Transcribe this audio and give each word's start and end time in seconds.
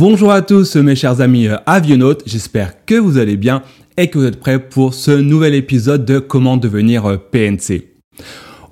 Bonjour 0.00 0.32
à 0.32 0.40
tous 0.40 0.76
mes 0.76 0.96
chers 0.96 1.20
amis 1.20 1.48
avionautes, 1.66 2.22
j'espère 2.24 2.86
que 2.86 2.94
vous 2.94 3.18
allez 3.18 3.36
bien 3.36 3.62
et 3.98 4.08
que 4.08 4.18
vous 4.18 4.24
êtes 4.24 4.40
prêts 4.40 4.58
pour 4.58 4.94
ce 4.94 5.10
nouvel 5.10 5.54
épisode 5.54 6.06
de 6.06 6.18
Comment 6.18 6.56
devenir 6.56 7.20
PNC. 7.30 7.82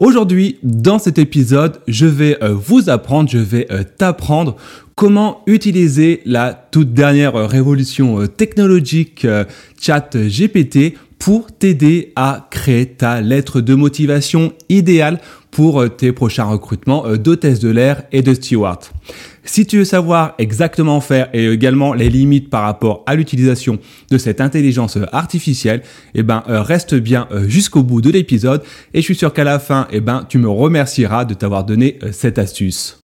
Aujourd'hui, 0.01 0.57
dans 0.63 0.99
cet 0.99 1.19
épisode, 1.19 1.83
je 1.87 2.07
vais 2.07 2.43
euh, 2.43 2.55
vous 2.55 2.89
apprendre, 2.89 3.29
je 3.29 3.37
vais 3.37 3.67
euh, 3.71 3.83
t'apprendre 3.83 4.57
comment 4.95 5.43
utiliser 5.47 6.23
la 6.25 6.55
toute 6.55 6.95
dernière 6.95 7.35
révolution 7.35 8.23
euh, 8.23 8.27
technologique 8.27 9.27
chat 9.79 10.17
GPT 10.17 10.95
pour 11.19 11.53
t'aider 11.53 12.15
à 12.17 12.49
créer 12.51 12.87
ta 12.87 13.21
lettre 13.21 13.61
de 13.61 13.75
motivation 13.75 14.55
idéale 14.71 15.21
pour 15.51 15.85
tes 15.95 16.13
prochains 16.13 16.45
recrutements 16.45 17.17
d'hôtesse 17.17 17.59
de 17.59 17.69
l'air 17.69 18.05
et 18.13 18.23
de 18.23 18.33
steward. 18.33 18.81
Si 19.51 19.67
tu 19.67 19.79
veux 19.79 19.85
savoir 19.85 20.35
exactement 20.37 21.01
faire 21.01 21.31
et 21.33 21.47
également 21.51 21.95
les 21.95 22.11
limites 22.11 22.51
par 22.51 22.65
rapport 22.65 23.03
à 23.07 23.15
l'utilisation 23.15 23.79
de 24.11 24.19
cette 24.19 24.43
intelligence 24.43 24.99
artificielle, 25.11 25.83
eh 26.15 26.23
ben 26.23 26.45
euh, 26.51 26.61
reste 26.61 26.95
bien 26.95 27.27
euh, 27.33 27.49
jusqu'au 27.49 27.83
bout 27.83 28.03
de 28.03 28.11
l'épisode 28.11 28.63
et 28.93 29.01
je 29.01 29.05
suis 29.07 29.15
sûr 29.15 29.33
qu'à 29.33 29.45
la 29.45 29.59
fin, 29.59 29.89
eh 29.91 30.01
ben 30.01 30.27
tu 30.29 30.37
me 30.37 30.51
remercieras 30.51 31.25
de 31.25 31.33
t'avoir 31.33 31.65
donné 31.65 31.99
euh, 32.03 32.13
cette 32.13 32.39
astuce. 32.39 33.01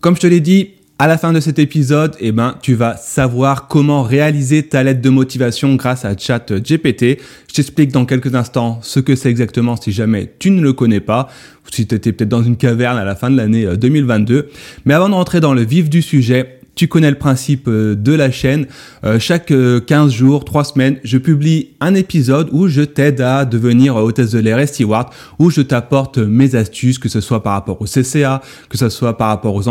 Comme 0.00 0.16
je 0.16 0.22
te 0.22 0.26
l'ai 0.26 0.40
dit, 0.40 0.70
à 1.02 1.08
la 1.08 1.18
fin 1.18 1.32
de 1.32 1.40
cet 1.40 1.58
épisode, 1.58 2.14
eh 2.20 2.30
ben, 2.30 2.54
tu 2.62 2.74
vas 2.74 2.96
savoir 2.96 3.66
comment 3.66 4.04
réaliser 4.04 4.62
ta 4.62 4.84
lettre 4.84 5.00
de 5.00 5.10
motivation 5.10 5.74
grâce 5.74 6.04
à 6.04 6.16
ChatGPT. 6.16 7.18
Je 7.48 7.54
t'explique 7.54 7.90
dans 7.90 8.04
quelques 8.04 8.36
instants 8.36 8.78
ce 8.82 9.00
que 9.00 9.16
c'est 9.16 9.28
exactement 9.28 9.74
si 9.74 9.90
jamais 9.90 10.32
tu 10.38 10.52
ne 10.52 10.62
le 10.62 10.72
connais 10.72 11.00
pas, 11.00 11.28
ou 11.66 11.74
si 11.74 11.88
tu 11.88 11.96
étais 11.96 12.12
peut-être 12.12 12.28
dans 12.28 12.44
une 12.44 12.56
caverne 12.56 12.98
à 12.98 13.04
la 13.04 13.16
fin 13.16 13.32
de 13.32 13.36
l'année 13.36 13.66
2022. 13.76 14.34
Euh, 14.36 14.42
Mais 14.84 14.94
avant 14.94 15.08
de 15.08 15.14
rentrer 15.14 15.40
dans 15.40 15.54
le 15.54 15.64
vif 15.64 15.90
du 15.90 16.02
sujet, 16.02 16.60
tu 16.74 16.88
connais 16.88 17.10
le 17.10 17.18
principe 17.18 17.68
euh, 17.68 17.94
de 17.94 18.12
la 18.12 18.30
chaîne. 18.30 18.66
Euh, 19.04 19.18
chaque 19.18 19.48
15 19.48 19.52
euh, 19.52 20.08
jours, 20.08 20.44
3 20.44 20.64
semaines, 20.64 20.96
je 21.04 21.18
publie 21.18 21.70
un 21.80 21.94
épisode 21.94 22.48
où 22.52 22.68
je 22.68 22.82
t'aide 22.82 23.20
à 23.20 23.44
devenir 23.44 23.96
hôtesse 23.96 24.30
de 24.30 24.38
l'air 24.38 24.58
et 24.58 24.66
steward, 24.66 25.08
où 25.38 25.50
je 25.50 25.60
t'apporte 25.60 26.18
mes 26.18 26.54
astuces, 26.54 26.98
que 26.98 27.08
ce 27.08 27.20
soit 27.20 27.42
par 27.42 27.52
rapport 27.52 27.80
au 27.80 27.84
CCA, 27.84 28.40
que 28.68 28.78
ce 28.78 28.88
soit 28.88 29.18
par 29.18 29.28
rapport 29.28 29.54
aux, 29.54 29.68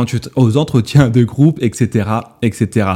entretiens 0.58 1.10
de 1.10 1.24
groupe, 1.24 1.58
etc., 1.62 2.08
etc. 2.42 2.88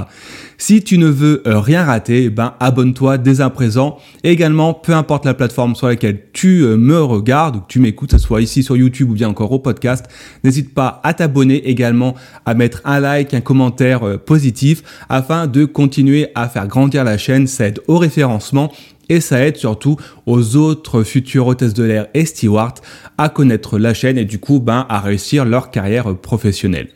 Si 0.58 0.84
tu 0.84 0.98
ne 0.98 1.08
veux 1.08 1.42
rien 1.46 1.84
rater, 1.84 2.30
ben 2.30 2.54
abonne-toi 2.60 3.18
dès 3.18 3.42
à 3.42 3.50
présent. 3.50 3.98
Et 4.24 4.32
également, 4.32 4.74
peu 4.74 4.94
importe 4.94 5.26
la 5.26 5.34
plateforme 5.34 5.76
sur 5.76 5.88
laquelle 5.88 6.20
tu 6.32 6.64
me 6.64 7.02
regardes 7.02 7.58
ou 7.58 7.60
que 7.60 7.68
tu 7.68 7.80
m'écoutes, 7.80 8.12
que 8.12 8.18
ce 8.18 8.24
soit 8.24 8.42
ici 8.42 8.64
sur 8.64 8.78
YouTube 8.78 9.10
ou 9.10 9.14
bien 9.14 9.30
encore 9.30 9.52
au 9.52 9.60
podcast, 9.60 10.06
n'hésite 10.44 10.74
pas 10.74 11.02
à 11.04 11.14
t'abonner 11.14 11.68
également, 11.70 12.16
à 12.46 12.54
mettre 12.54 12.82
un 12.86 13.00
like, 13.00 13.34
un 13.34 13.42
commentaire 13.42 13.95
euh, 14.04 14.18
positif 14.18 14.84
afin 15.10 15.48
de 15.48 15.66
continuer 15.66 16.30
à 16.36 16.48
faire 16.50 16.68
grandir 16.68 17.04
la 17.04 17.18
chaîne. 17.18 17.48
Ça 17.48 17.68
aide 17.68 17.80
au 17.88 17.98
référencement 17.98 18.72
et 19.10 19.22
ça 19.22 19.46
aide 19.46 19.58
surtout 19.58 19.98
aux 20.26 20.56
autres 20.56 21.04
futurs 21.04 21.48
hôtesses 21.48 21.74
de 21.74 21.84
l'air 21.84 22.08
et 22.14 22.26
stewards 22.26 22.76
à 23.18 23.30
connaître 23.30 23.78
la 23.78 23.94
chaîne 23.94 24.18
et 24.18 24.26
du 24.26 24.40
coup 24.40 24.60
ben, 24.60 24.86
à 24.90 25.00
réussir 25.00 25.46
leur 25.46 25.72
carrière 25.72 26.16
professionnelle. 26.18 26.90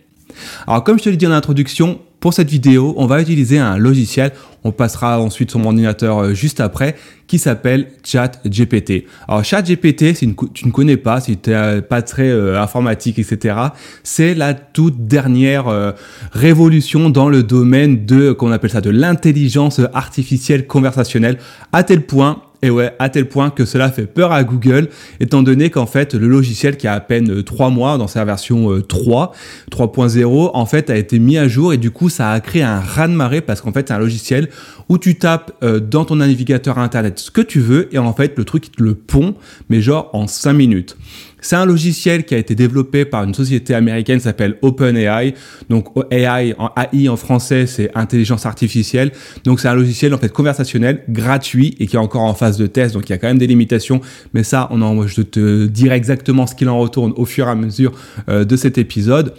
Alors 0.67 0.83
comme 0.83 0.97
je 0.97 1.03
te 1.03 1.09
l'ai 1.09 1.17
dit 1.17 1.27
en 1.27 1.31
introduction, 1.31 2.00
pour 2.20 2.34
cette 2.34 2.50
vidéo, 2.50 2.94
on 2.98 3.06
va 3.06 3.22
utiliser 3.22 3.59
un 3.59 3.78
logiciel, 3.78 4.31
on 4.64 4.72
passera 4.72 5.22
ensuite 5.22 5.52
sur 5.52 5.59
mon 5.59 5.67
ordinateur 5.67 6.20
euh, 6.20 6.34
juste 6.34 6.59
après, 6.59 6.95
qui 7.28 7.39
s'appelle 7.39 7.88
ChatGPT. 8.03 9.06
Alors 9.28 9.44
ChatGPT, 9.44 10.16
si 10.16 10.36
tu 10.53 10.67
ne 10.67 10.72
connais 10.72 10.98
pas, 10.98 11.22
si 11.22 11.38
tu 11.38 11.52
n'es 11.52 11.81
pas 11.81 12.02
très 12.02 12.30
euh, 12.30 12.61
informatique, 12.61 13.20
etc., 13.20 13.56
c'est 14.03 14.34
la 14.34 14.53
toute 14.53 15.08
dernière 15.08 15.70
euh, 15.70 15.92
révolution 16.34 17.09
dans 17.09 17.30
le 17.30 17.44
domaine 17.44 18.05
de, 18.05 18.33
qu'on 18.33 18.52
appelle 18.52 18.72
ça, 18.72 18.82
de 18.82 18.89
l'intelligence 18.89 19.80
artificielle 19.93 20.67
conversationnelle, 20.67 21.38
à 21.72 21.83
tel 21.83 22.05
point 22.05 22.42
et 22.61 22.70
ouais, 22.70 22.93
à 22.99 23.09
tel 23.09 23.27
point 23.27 23.49
que 23.49 23.65
cela 23.65 23.89
fait 23.89 24.05
peur 24.05 24.31
à 24.31 24.43
Google, 24.43 24.89
étant 25.20 25.43
donné 25.43 25.70
qu'en 25.70 25.86
fait, 25.86 26.14
le 26.14 26.27
logiciel 26.27 26.75
qui 26.77 26.87
a 26.87 26.93
à 26.93 26.99
peine 26.99 27.43
3 27.43 27.67
euh, 27.67 27.70
mois 27.70 27.97
dans 27.97 28.08
sa 28.08 28.25
version 28.25 28.81
3, 28.81 29.31
euh, 29.31 29.75
3.0, 29.75 30.52
en 30.53 30.65
fait, 30.65 30.89
a 30.89 30.98
été 30.98 31.19
mis 31.19 31.37
à 31.37 31.48
jour 31.48 31.73
et 31.73 31.77
du 31.77 31.92
coup, 31.92 32.09
ça 32.09 32.31
a 32.31 32.39
créé 32.42 32.64
un 32.64 32.80
raz-de-marée 32.80 33.42
parce 33.42 33.61
qu'en 33.61 33.71
fait, 33.71 33.87
c'est 33.87 33.93
un 33.93 33.99
logiciel 33.99 34.49
où 34.89 34.98
tu 34.98 35.17
tapes 35.17 35.52
euh, 35.64 35.80
dans 35.80 36.03
ton 36.03 36.17
navigateur 36.17 36.80
internet 36.80 37.19
ce 37.19 37.31
que 37.31 37.42
tu 37.42 37.59
veux 37.59 37.93
et 37.93 37.98
en 37.98 38.14
fait, 38.14 38.37
le 38.37 38.43
truc, 38.43 38.71
te 38.71 38.83
le 38.83 38.95
pond, 38.95 39.36
mais 39.69 39.81
genre 39.81 40.09
en 40.14 40.27
5 40.27 40.53
minutes. 40.53 40.98
C'est 41.42 41.55
un 41.55 41.66
logiciel 41.66 42.26
qui 42.26 42.36
a 42.36 42.38
été 42.38 42.55
développé 42.55 43.05
par 43.05 43.23
une 43.23 43.33
société 43.33 43.73
américaine 43.73 44.17
qui 44.17 44.23
s'appelle 44.23 44.58
OpenAI. 44.61 45.33
Donc 45.70 45.88
AI 46.11 46.54
en 46.58 46.70
AI 46.76 47.10
en 47.10 47.17
français, 47.17 47.66
c'est 47.66 47.89
intelligence 47.95 48.45
artificielle. 48.45 49.11
Donc 49.44 49.60
c'est 49.60 49.67
un 49.67 49.76
logiciel 49.76 50.14
en 50.14 50.17
fait 50.17 50.32
conversationnel, 50.32 51.04
gratuit 51.10 51.76
et 51.80 51.88
qui 51.88 51.95
est 51.95 51.99
encore 51.99 52.23
en 52.23 52.33
phase 52.33 52.58
de 52.58 52.67
test. 52.67 52.94
Donc 52.94 53.10
il 53.10 53.11
y 53.11 53.16
a 53.16 53.17
quand 53.17 53.28
même 53.28 53.38
des 53.38 53.48
limitations, 53.48 54.02
mais 54.33 54.44
ça, 54.44 54.67
on 54.72 54.82
en, 54.82 55.08
je 55.08 55.22
te 55.22 55.66
dirai 55.67 55.95
exactement 55.95 56.48
ce 56.48 56.55
qu'il 56.55 56.70
en 56.70 56.80
retourne 56.80 57.14
au 57.16 57.26
fur 57.26 57.48
et 57.48 57.52
à 57.52 57.55
mesure 57.55 57.92
euh, 58.28 58.45
de 58.45 58.55
cet 58.55 58.78
épisode. 58.78 59.33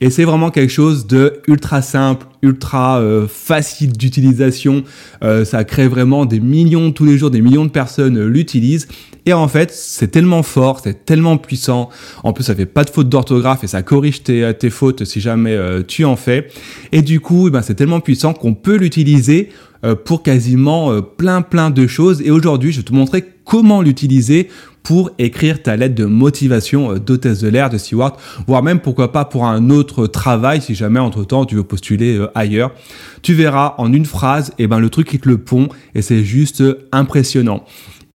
Et 0.00 0.10
c'est 0.10 0.24
vraiment 0.24 0.50
quelque 0.50 0.70
chose 0.70 1.06
de 1.06 1.40
ultra 1.48 1.82
simple, 1.82 2.26
ultra 2.42 3.00
euh, 3.00 3.26
facile 3.26 3.92
d'utilisation. 3.92 4.84
Euh, 5.24 5.44
ça 5.44 5.64
crée 5.64 5.88
vraiment 5.88 6.24
des 6.24 6.40
millions 6.40 6.92
tous 6.92 7.04
les 7.04 7.18
jours, 7.18 7.30
des 7.30 7.40
millions 7.40 7.64
de 7.64 7.70
personnes 7.70 8.24
l'utilisent. 8.26 8.86
Et 9.26 9.32
en 9.34 9.46
fait, 9.46 9.70
c'est 9.70 10.08
tellement 10.08 10.42
fort, 10.42 10.80
c'est 10.82 11.04
tellement 11.04 11.36
puissant. 11.36 11.90
En 12.22 12.32
plus, 12.32 12.44
ça 12.44 12.54
fait 12.54 12.64
pas 12.64 12.84
de 12.84 12.90
faute 12.90 13.10
d'orthographe 13.10 13.62
et 13.62 13.66
ça 13.66 13.82
corrige 13.82 14.22
tes, 14.22 14.52
tes 14.58 14.70
fautes 14.70 15.04
si 15.04 15.20
jamais 15.20 15.52
euh, 15.52 15.82
tu 15.86 16.06
en 16.06 16.16
fais. 16.16 16.48
Et 16.92 17.02
du 17.02 17.20
coup, 17.20 17.48
eh 17.48 17.50
ben, 17.50 17.60
c'est 17.60 17.74
tellement 17.74 18.00
puissant 18.00 18.32
qu'on 18.32 18.54
peut 18.54 18.76
l'utiliser 18.76 19.50
euh, 19.50 19.67
pour 19.94 20.22
quasiment 20.22 20.92
euh, 20.92 21.00
plein 21.00 21.42
plein 21.42 21.70
de 21.70 21.86
choses. 21.86 22.22
Et 22.22 22.30
aujourd'hui, 22.30 22.72
je 22.72 22.78
vais 22.78 22.84
te 22.84 22.92
montrer 22.92 23.24
comment 23.44 23.82
l'utiliser 23.82 24.48
pour 24.82 25.10
écrire 25.18 25.62
ta 25.62 25.76
lettre 25.76 25.94
de 25.94 26.04
motivation 26.04 26.94
d'hôtesse 26.94 27.40
de 27.40 27.48
l'air, 27.48 27.68
de 27.68 27.76
steward, 27.76 28.14
voire 28.46 28.62
même 28.62 28.80
pourquoi 28.80 29.12
pas 29.12 29.24
pour 29.24 29.44
un 29.44 29.68
autre 29.70 30.06
travail 30.06 30.62
si 30.62 30.74
jamais 30.74 31.00
entre 31.00 31.24
temps 31.24 31.44
tu 31.44 31.56
veux 31.56 31.64
postuler 31.64 32.24
ailleurs. 32.34 32.72
Tu 33.20 33.34
verras 33.34 33.74
en 33.76 33.92
une 33.92 34.06
phrase, 34.06 34.50
et 34.58 34.62
eh 34.62 34.66
ben 34.66 34.78
le 34.78 34.88
truc 34.88 35.08
qui 35.08 35.18
te 35.18 35.28
le 35.28 35.36
pond 35.36 35.68
et 35.94 36.00
c'est 36.00 36.24
juste 36.24 36.62
impressionnant. 36.92 37.64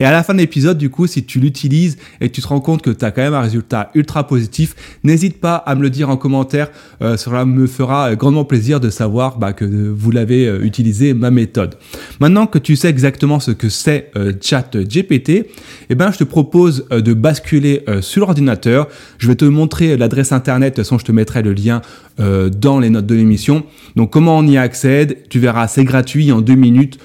Et 0.03 0.05
à 0.05 0.11
la 0.11 0.25
fin 0.25 0.35
de 0.35 0.41
l'épisode, 0.41 0.79
du 0.79 0.91
coup, 0.91 1.07
si 1.07 1.23
tu 1.23 1.39
l'utilises 1.39 1.97
et 2.21 2.29
que 2.29 2.35
tu 2.35 2.41
te 2.41 2.49
rends 2.49 2.59
compte 2.59 2.83
que 2.83 2.91
tu 2.91 3.05
as 3.05 3.13
quand 3.13 3.23
même 3.23 3.35
un 3.35 3.41
résultat 3.41 3.93
ultra 3.95 4.27
positif, 4.27 4.75
n'hésite 5.05 5.41
pas 5.41 5.55
à 5.55 5.77
me 5.77 5.83
le 5.83 5.91
dire 5.91 6.11
en 6.11 6.17
commentaire. 6.17 6.73
Euh, 7.03 7.17
cela 7.17 7.45
me 7.45 7.69
fera 7.69 8.17
grandement 8.17 8.45
plaisir 8.45 8.81
de 8.81 8.91
savoir 8.91 9.39
bah, 9.39 9.53
que 9.53 9.65
vous 9.65 10.11
l'avez 10.11 10.49
euh, 10.49 10.65
utilisé, 10.65 11.15
ma 11.15 11.31
méthode. 11.31 11.77
Maintenant 12.19 12.49
que 12.49 12.59
tu 12.59 12.75
sais 12.75 12.89
exactement 12.89 13.39
ce 13.39 13.53
que 13.53 13.69
c'est 13.69 14.11
euh, 14.17 14.33
ChatGPT, 14.41 15.47
eh 15.89 15.95
ben, 15.95 16.11
je 16.11 16.19
te 16.19 16.25
propose 16.25 16.89
de 16.91 17.15
basculer 17.15 17.85
sur 18.01 18.23
l'ordinateur. 18.23 18.89
Je 19.19 19.29
vais 19.29 19.37
te 19.37 19.45
montrer 19.45 19.97
l'adresse 19.97 20.33
internet, 20.33 20.73
de 20.73 20.83
toute 20.83 20.85
façon, 20.85 20.99
je 20.99 21.05
te 21.05 21.13
mettrai 21.13 21.43
le 21.43 21.53
lien 21.53 21.81
dans 22.19 22.81
les 22.81 22.91
notes 22.91 23.07
de 23.07 23.15
l'émission. 23.15 23.65
Donc, 23.95 24.11
comment 24.11 24.39
on 24.39 24.47
y 24.49 24.57
accède? 24.57 25.19
Tu 25.29 25.39
verras, 25.39 25.69
c'est 25.69 25.85
gratuit. 25.85 26.33
En 26.33 26.41
deux 26.41 26.55
minutes, 26.55 26.99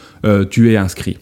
tu 0.49 0.71
es 0.71 0.77
inscrit. 0.77 1.17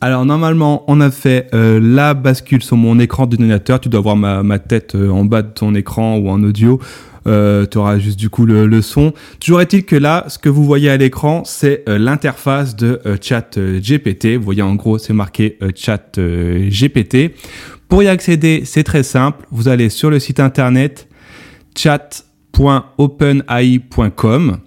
Alors 0.00 0.24
normalement, 0.24 0.84
on 0.86 1.00
a 1.00 1.10
fait 1.10 1.48
euh, 1.54 1.80
la 1.82 2.14
bascule 2.14 2.62
sur 2.62 2.76
mon 2.76 3.00
écran 3.00 3.26
d'ordinateur. 3.26 3.80
Tu 3.80 3.88
dois 3.88 4.00
voir 4.00 4.14
ma, 4.16 4.58
tête 4.60 4.94
euh, 4.94 5.10
en 5.10 5.24
bas 5.24 5.42
de 5.42 5.48
ton 5.48 5.74
écran 5.74 6.18
ou 6.18 6.28
en 6.28 6.40
audio. 6.44 6.78
Euh, 7.26 7.66
tu 7.66 7.78
auras 7.78 7.98
juste 7.98 8.16
du 8.18 8.30
coup 8.30 8.46
le, 8.46 8.80
son. 8.80 9.12
Toujours 9.40 9.60
est-il 9.60 9.84
que 9.84 9.96
là, 9.96 10.24
ce 10.28 10.38
que 10.38 10.48
vous 10.48 10.64
voyez 10.64 10.88
à 10.88 10.96
l'écran, 10.96 11.42
c'est 11.44 11.82
l'interface 11.88 12.76
de 12.76 13.00
Chat 13.20 13.58
GPT. 13.58 14.36
Vous 14.36 14.44
voyez 14.44 14.62
en 14.62 14.76
gros, 14.76 14.98
c'est 14.98 15.12
marqué 15.12 15.58
Chat 15.74 16.16
GPT. 16.16 17.32
Pour 17.88 18.04
y 18.04 18.08
accéder, 18.08 18.62
c'est 18.64 18.84
très 18.84 19.02
simple. 19.02 19.46
Vous 19.50 19.66
allez 19.66 19.88
sur 19.90 20.10
le 20.10 20.20
site 20.20 20.38
internet 20.38 21.08
chat.openai.com. 21.76 24.58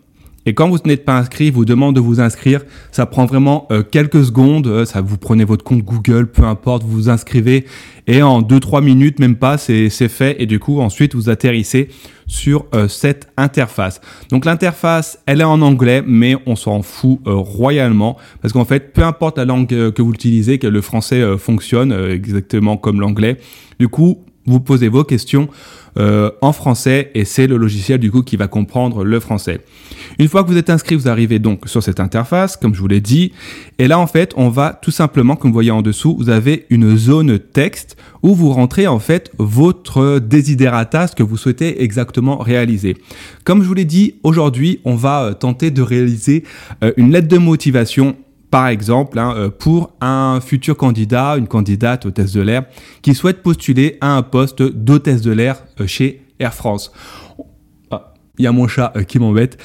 Et 0.46 0.54
quand 0.54 0.70
vous 0.70 0.78
n'êtes 0.86 1.06
pas 1.06 1.18
inscrit, 1.18 1.52
vous 1.52 1.66
demande 1.66 1.96
de 1.96 2.00
vous 2.00 2.20
inscrire. 2.20 2.62
Ça 2.92 3.06
prend 3.06 3.26
vraiment 3.26 3.68
euh, 3.72 3.84
quelques 3.84 4.26
secondes. 4.26 4.68
Euh, 4.68 4.86
ça, 4.86 5.02
vous 5.02 5.18
prenez 5.18 5.44
votre 5.44 5.64
compte 5.64 5.84
Google, 5.84 6.28
peu 6.28 6.44
importe, 6.44 6.84
vous 6.84 6.92
vous 6.92 7.10
inscrivez 7.10 7.66
et 8.08 8.24
en 8.24 8.42
2-3 8.42 8.84
minutes, 8.84 9.20
même 9.20 9.36
pas, 9.36 9.60
c'est 9.60 9.90
fait. 9.90 10.36
Et 10.42 10.48
du 10.48 10.58
coup, 10.58 10.82
ensuite, 10.82 11.14
vous 11.14 11.30
atterrissez 11.30 11.90
sur 12.26 12.66
euh, 12.74 12.88
cette 12.88 13.32
interface. 13.38 14.02
Donc 14.32 14.46
l'interface, 14.46 15.20
elle 15.28 15.42
est 15.42 15.46
en 15.46 15.62
anglais, 15.62 16.04
mais 16.06 16.36
on 16.48 16.56
s'en 16.56 16.82
fout 16.82 17.20
royalement 17.26 18.18
parce 18.42 18.54
qu'en 18.54 18.66
fait, 18.66 18.94
peu 18.94 19.04
importe 19.04 19.38
la 19.38 19.46
langue 19.46 19.68
que 19.68 20.02
vous 20.02 20.14
utilisez, 20.14 20.58
que 20.58 20.68
le 20.68 20.82
français 20.82 21.38
fonctionne 21.38 21.92
exactement 21.94 22.76
comme 22.76 23.00
l'anglais. 23.00 23.38
Du 23.80 23.88
coup, 23.88 24.24
vous 24.46 24.60
posez 24.60 24.88
vos 24.88 25.04
questions 25.04 25.48
euh, 25.98 26.32
en 26.42 26.54
français 26.54 27.12
et 27.16 27.26
c'est 27.26 27.48
le 27.48 27.58
logiciel 27.58 28.00
du 28.00 28.12
coup 28.12 28.24
qui 28.24 28.38
va 28.38 28.48
comprendre 28.48 29.04
le 29.04 29.20
français. 29.20 29.62
Une 30.20 30.28
fois 30.28 30.44
que 30.44 30.50
vous 30.50 30.58
êtes 30.58 30.70
inscrit, 30.70 30.96
vous 30.96 31.08
arrivez 31.08 31.40
donc 31.40 31.68
sur 31.68 31.84
cette 31.84 32.00
interface, 32.00 32.58
comme 32.58 32.74
je 32.74 32.80
vous 32.80 32.88
l'ai 32.88 33.02
dit, 33.02 33.34
et 33.80 33.88
là 33.88 34.00
en 34.00 34.08
fait, 34.08 34.34
on 34.38 34.50
va 34.50 34.78
tout 34.82 34.92
simplement, 34.92 35.36
comme 35.36 35.52
vous 35.52 35.56
voyez 35.56 35.72
en 35.72 35.82
dessous, 35.82 36.16
vous 36.18 36.30
avez 36.30 36.66
une 36.70 36.98
zone 36.98 37.40
texte 37.40 37.98
où 38.24 38.36
vous 38.36 38.52
rentrez 38.52 38.88
en 38.88 39.00
fait 39.00 39.32
votre 39.38 40.20
desiderata, 40.20 41.08
ce 41.08 41.16
que 41.16 41.24
vous 41.24 41.38
souhaitez 41.38 41.84
exactement 41.84 42.38
réaliser. 42.38 42.98
Comme 43.44 43.62
je 43.64 43.68
vous 43.68 43.74
l'ai 43.74 43.86
dit, 43.86 44.16
aujourd'hui, 44.24 44.80
on 44.86 44.96
va 44.96 45.24
euh, 45.24 45.34
tenter 45.34 45.72
de 45.72 45.82
réaliser 45.82 46.44
euh, 46.84 46.92
une 46.98 47.12
lettre 47.12 47.28
de 47.28 47.38
motivation 47.38 48.16
par 48.52 48.68
exemple, 48.68 49.18
hein, 49.18 49.34
euh, 49.36 49.50
pour 49.50 49.94
un 50.02 50.40
futur 50.42 50.76
candidat, 50.76 51.38
une 51.38 51.48
candidate 51.48 52.06
hôtesse 52.06 52.34
de 52.34 52.42
l'air, 52.42 52.66
qui 53.02 53.16
souhaite 53.16 53.42
postuler 53.42 53.98
à 54.02 54.18
un 54.18 54.22
poste 54.22 54.62
d'hôtesse 54.62 55.22
de 55.22 55.32
l'air 55.32 55.64
euh, 55.80 55.88
chez 55.88 56.22
Air 56.38 56.54
France. 56.54 56.92
Ah, 57.92 58.14
il 58.38 58.44
y 58.44 58.48
a 58.48 58.52
mon 58.52 58.68
chat 58.68 58.92
euh, 58.98 59.04
qui 59.04 59.20
m'embête. 59.20 59.58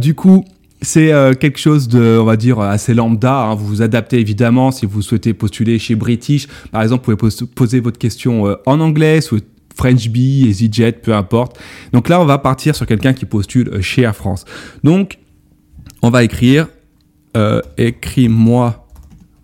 du 0.00 0.14
coup, 0.14 0.44
c'est 0.80 1.12
quelque 1.38 1.58
chose 1.58 1.88
de, 1.88 2.18
on 2.18 2.24
va 2.24 2.38
dire, 2.38 2.60
assez 2.60 2.94
lambda. 2.94 3.42
Hein. 3.42 3.54
Vous 3.54 3.66
vous 3.66 3.82
adaptez 3.82 4.18
évidemment 4.18 4.70
si 4.70 4.86
vous 4.86 5.02
souhaitez 5.02 5.34
postuler 5.34 5.78
chez 5.78 5.94
British. 5.94 6.46
Par 6.70 6.82
exemple, 6.82 7.10
vous 7.10 7.16
pouvez 7.16 7.46
poser 7.54 7.80
votre 7.80 7.98
question 7.98 8.56
en 8.64 8.80
anglais, 8.80 9.20
sous 9.20 9.40
French 9.76 10.08
Bee, 10.08 10.48
EasyJet, 10.48 10.92
peu 10.92 11.12
importe. 11.12 11.58
Donc 11.92 12.08
là, 12.08 12.18
on 12.18 12.24
va 12.24 12.38
partir 12.38 12.74
sur 12.74 12.86
quelqu'un 12.86 13.12
qui 13.12 13.26
postule 13.26 13.82
chez 13.82 14.02
Air 14.02 14.16
France. 14.16 14.46
Donc, 14.82 15.18
on 16.00 16.08
va 16.08 16.24
écrire 16.24 16.68
euh, 17.36 17.60
écris-moi. 17.76 18.86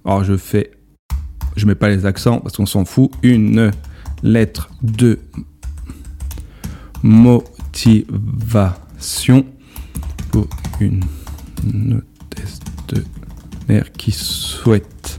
Alors 0.04 0.24
je 0.24 0.36
fais, 0.36 0.72
je 1.56 1.66
mets 1.66 1.74
pas 1.74 1.88
les 1.88 2.06
accents 2.06 2.38
parce 2.40 2.56
qu'on 2.56 2.66
s'en 2.66 2.84
fout. 2.84 3.10
Une 3.22 3.72
lettre 4.22 4.70
de 4.82 5.18
motivation 7.02 9.44
pour 10.30 10.46
une 10.80 11.02
de 12.88 13.04
l'air 13.68 13.92
qui 13.92 14.12
souhaite 14.12 15.18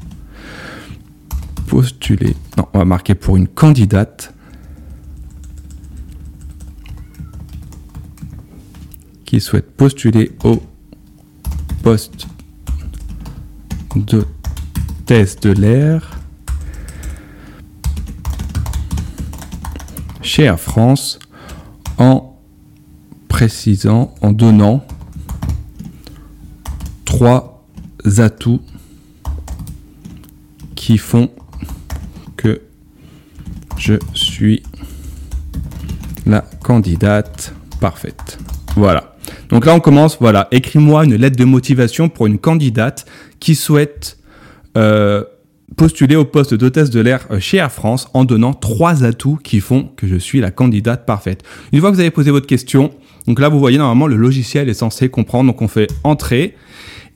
postuler. 1.68 2.36
Non, 2.58 2.68
on 2.74 2.80
va 2.80 2.86
marquer 2.86 3.16
pour 3.16 3.38
une 3.38 3.48
candidate 3.48 4.34
qui 9.26 9.42
souhaite 9.42 9.76
postuler 9.76 10.32
au 10.44 10.62
poste 11.84 12.28
de 13.96 14.26
test 15.06 15.44
de 15.44 15.52
l'air 15.52 16.20
chez 20.22 20.54
France 20.58 21.20
en 21.98 22.38
précisant, 23.28 24.14
en 24.22 24.32
donnant 24.32 24.86
trois 27.06 27.66
atouts 28.18 28.62
qui 30.76 30.98
font 30.98 31.30
que 32.36 32.62
je 33.78 33.96
suis 34.14 34.64
la 36.26 36.42
candidate 36.64 37.54
parfaite. 37.80 38.38
Voilà. 38.76 39.16
Donc 39.50 39.66
là, 39.66 39.74
on 39.74 39.80
commence, 39.80 40.18
voilà, 40.20 40.48
écris-moi 40.52 41.06
une 41.06 41.16
lettre 41.16 41.38
de 41.38 41.46
motivation 41.46 42.10
pour 42.10 42.28
une 42.28 42.38
candidate 42.38 43.06
qui 43.40 43.56
souhaite 43.56 44.18
euh, 44.78 45.24
postuler 45.76 46.16
au 46.16 46.24
poste 46.24 46.54
d'hôtesse 46.54 46.90
de 46.90 47.00
l'air 47.00 47.28
euh, 47.30 47.40
chez 47.40 47.58
Air 47.58 47.72
France 47.72 48.08
en 48.14 48.24
donnant 48.24 48.54
trois 48.54 49.04
atouts 49.04 49.38
qui 49.44 49.60
font 49.60 49.90
que 49.96 50.08
je 50.08 50.16
suis 50.16 50.40
la 50.40 50.52
candidate 50.52 51.06
parfaite. 51.06 51.44
Une 51.74 51.80
fois 51.82 51.90
que 51.90 51.96
vous 51.96 52.00
avez 52.00 52.12
posé 52.12 52.32
votre 52.32 52.48
question, 52.48 52.92
donc 53.28 53.40
là, 53.40 53.50
vous 53.50 53.60
voyez, 53.60 53.78
normalement, 53.78 54.08
le 54.08 54.16
logiciel 54.16 54.70
est 54.70 54.74
censé 54.74 55.10
comprendre, 55.10 55.52
donc 55.52 55.62
on 55.62 55.68
fait 55.68 55.88
entrer, 56.04 56.56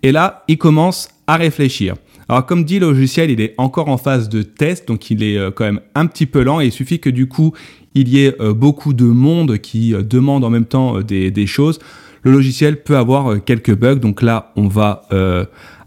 et 0.04 0.12
là, 0.12 0.44
il 0.48 0.58
commence 0.58 1.10
à 1.28 1.38
réfléchir. 1.38 1.96
Alors 2.28 2.46
comme 2.46 2.66
dit, 2.66 2.80
le 2.80 2.88
logiciel, 2.88 3.30
il 3.30 3.42
est 3.42 3.56
encore 3.58 3.90
en 3.90 3.98
phase 3.98 4.28
de 4.28 4.42
test, 4.42 4.88
donc 4.88 5.10
il 5.12 5.24
est 5.24 5.38
euh, 5.38 5.52
quand 5.52 5.66
même 5.66 5.82
un 5.96 6.06
petit 6.06 6.26
peu 6.26 6.44
lent 6.44 6.62
et 6.62 6.66
il 6.66 6.72
suffit 6.72 7.00
que 7.00 7.10
du 7.10 7.28
coup, 7.28 7.54
il 7.94 8.10
y 8.10 8.26
ait 8.26 8.34
beaucoup 8.56 8.94
de 8.94 9.04
monde 9.04 9.58
qui 9.58 9.92
demande 9.92 10.46
en 10.46 10.50
même 10.50 10.66
temps 10.66 11.02
des, 11.02 11.46
choses. 11.46 11.80
Le 12.24 12.32
logiciel 12.32 12.84
peut 12.84 12.96
avoir 12.96 13.44
quelques 13.44 13.76
bugs, 13.76 13.96
donc 13.96 14.22
là, 14.22 14.54
on 14.56 14.70
va 14.70 15.02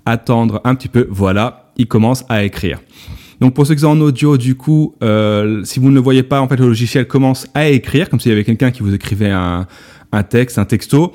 attendre 0.07 0.61
un 0.65 0.75
petit 0.75 0.89
peu. 0.89 1.07
Voilà, 1.11 1.73
il 1.77 1.87
commence 1.87 2.25
à 2.29 2.45
écrire. 2.45 2.81
Donc 3.41 3.55
pour 3.55 3.67
ceux 3.67 3.75
qui 3.75 3.81
sont 3.81 3.89
en 3.89 4.01
audio, 4.01 4.37
du 4.37 4.55
coup, 4.55 4.95
euh, 5.03 5.65
si 5.65 5.81
vous 5.81 5.91
ne 5.91 5.95
le 5.95 6.01
voyez 6.01 6.23
pas, 6.23 6.41
en 6.41 6.49
fait, 6.49 6.57
le 6.57 6.67
logiciel 6.67 7.07
commence 7.07 7.49
à 7.55 7.69
écrire, 7.69 8.09
comme 8.09 8.21
s'il 8.21 8.31
y 8.31 8.33
avait 8.33 8.45
quelqu'un 8.45 8.71
qui 8.71 8.83
vous 8.83 8.95
écrivait 8.95 9.31
un, 9.31 9.67
un, 10.13 10.23
texte, 10.23 10.59
un 10.59 10.65
texto. 10.65 11.13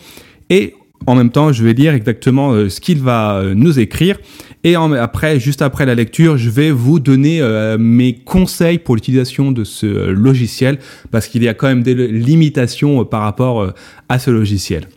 Et 0.49 0.75
en 1.07 1.15
même 1.15 1.29
temps, 1.29 1.53
je 1.53 1.63
vais 1.63 1.73
lire 1.73 1.93
exactement 1.93 2.51
euh, 2.51 2.69
ce 2.69 2.81
qu'il 2.81 2.99
va 2.99 3.37
euh, 3.37 3.53
nous 3.55 3.79
écrire. 3.79 4.17
Et 4.65 4.75
après, 4.75 5.39
juste 5.39 5.61
après 5.61 5.85
la 5.85 5.95
lecture, 5.95 6.37
je 6.37 6.49
vais 6.49 6.69
vous 6.69 6.99
donner 6.99 7.41
mes 7.79 8.13
conseils 8.13 8.77
pour 8.77 8.95
l'utilisation 8.95 9.53
de 9.53 9.63
ce 9.63 10.09
logiciel, 10.09 10.79
parce 11.11 11.27
qu'il 11.27 11.43
y 11.43 11.47
a 11.47 11.53
quand 11.53 11.67
même 11.67 11.81
des 11.81 11.95
limitations 11.95 13.05
par 13.05 13.21
rapport 13.21 13.73
à 14.09 14.19
ce 14.19 14.31
logiciel. 14.31 14.89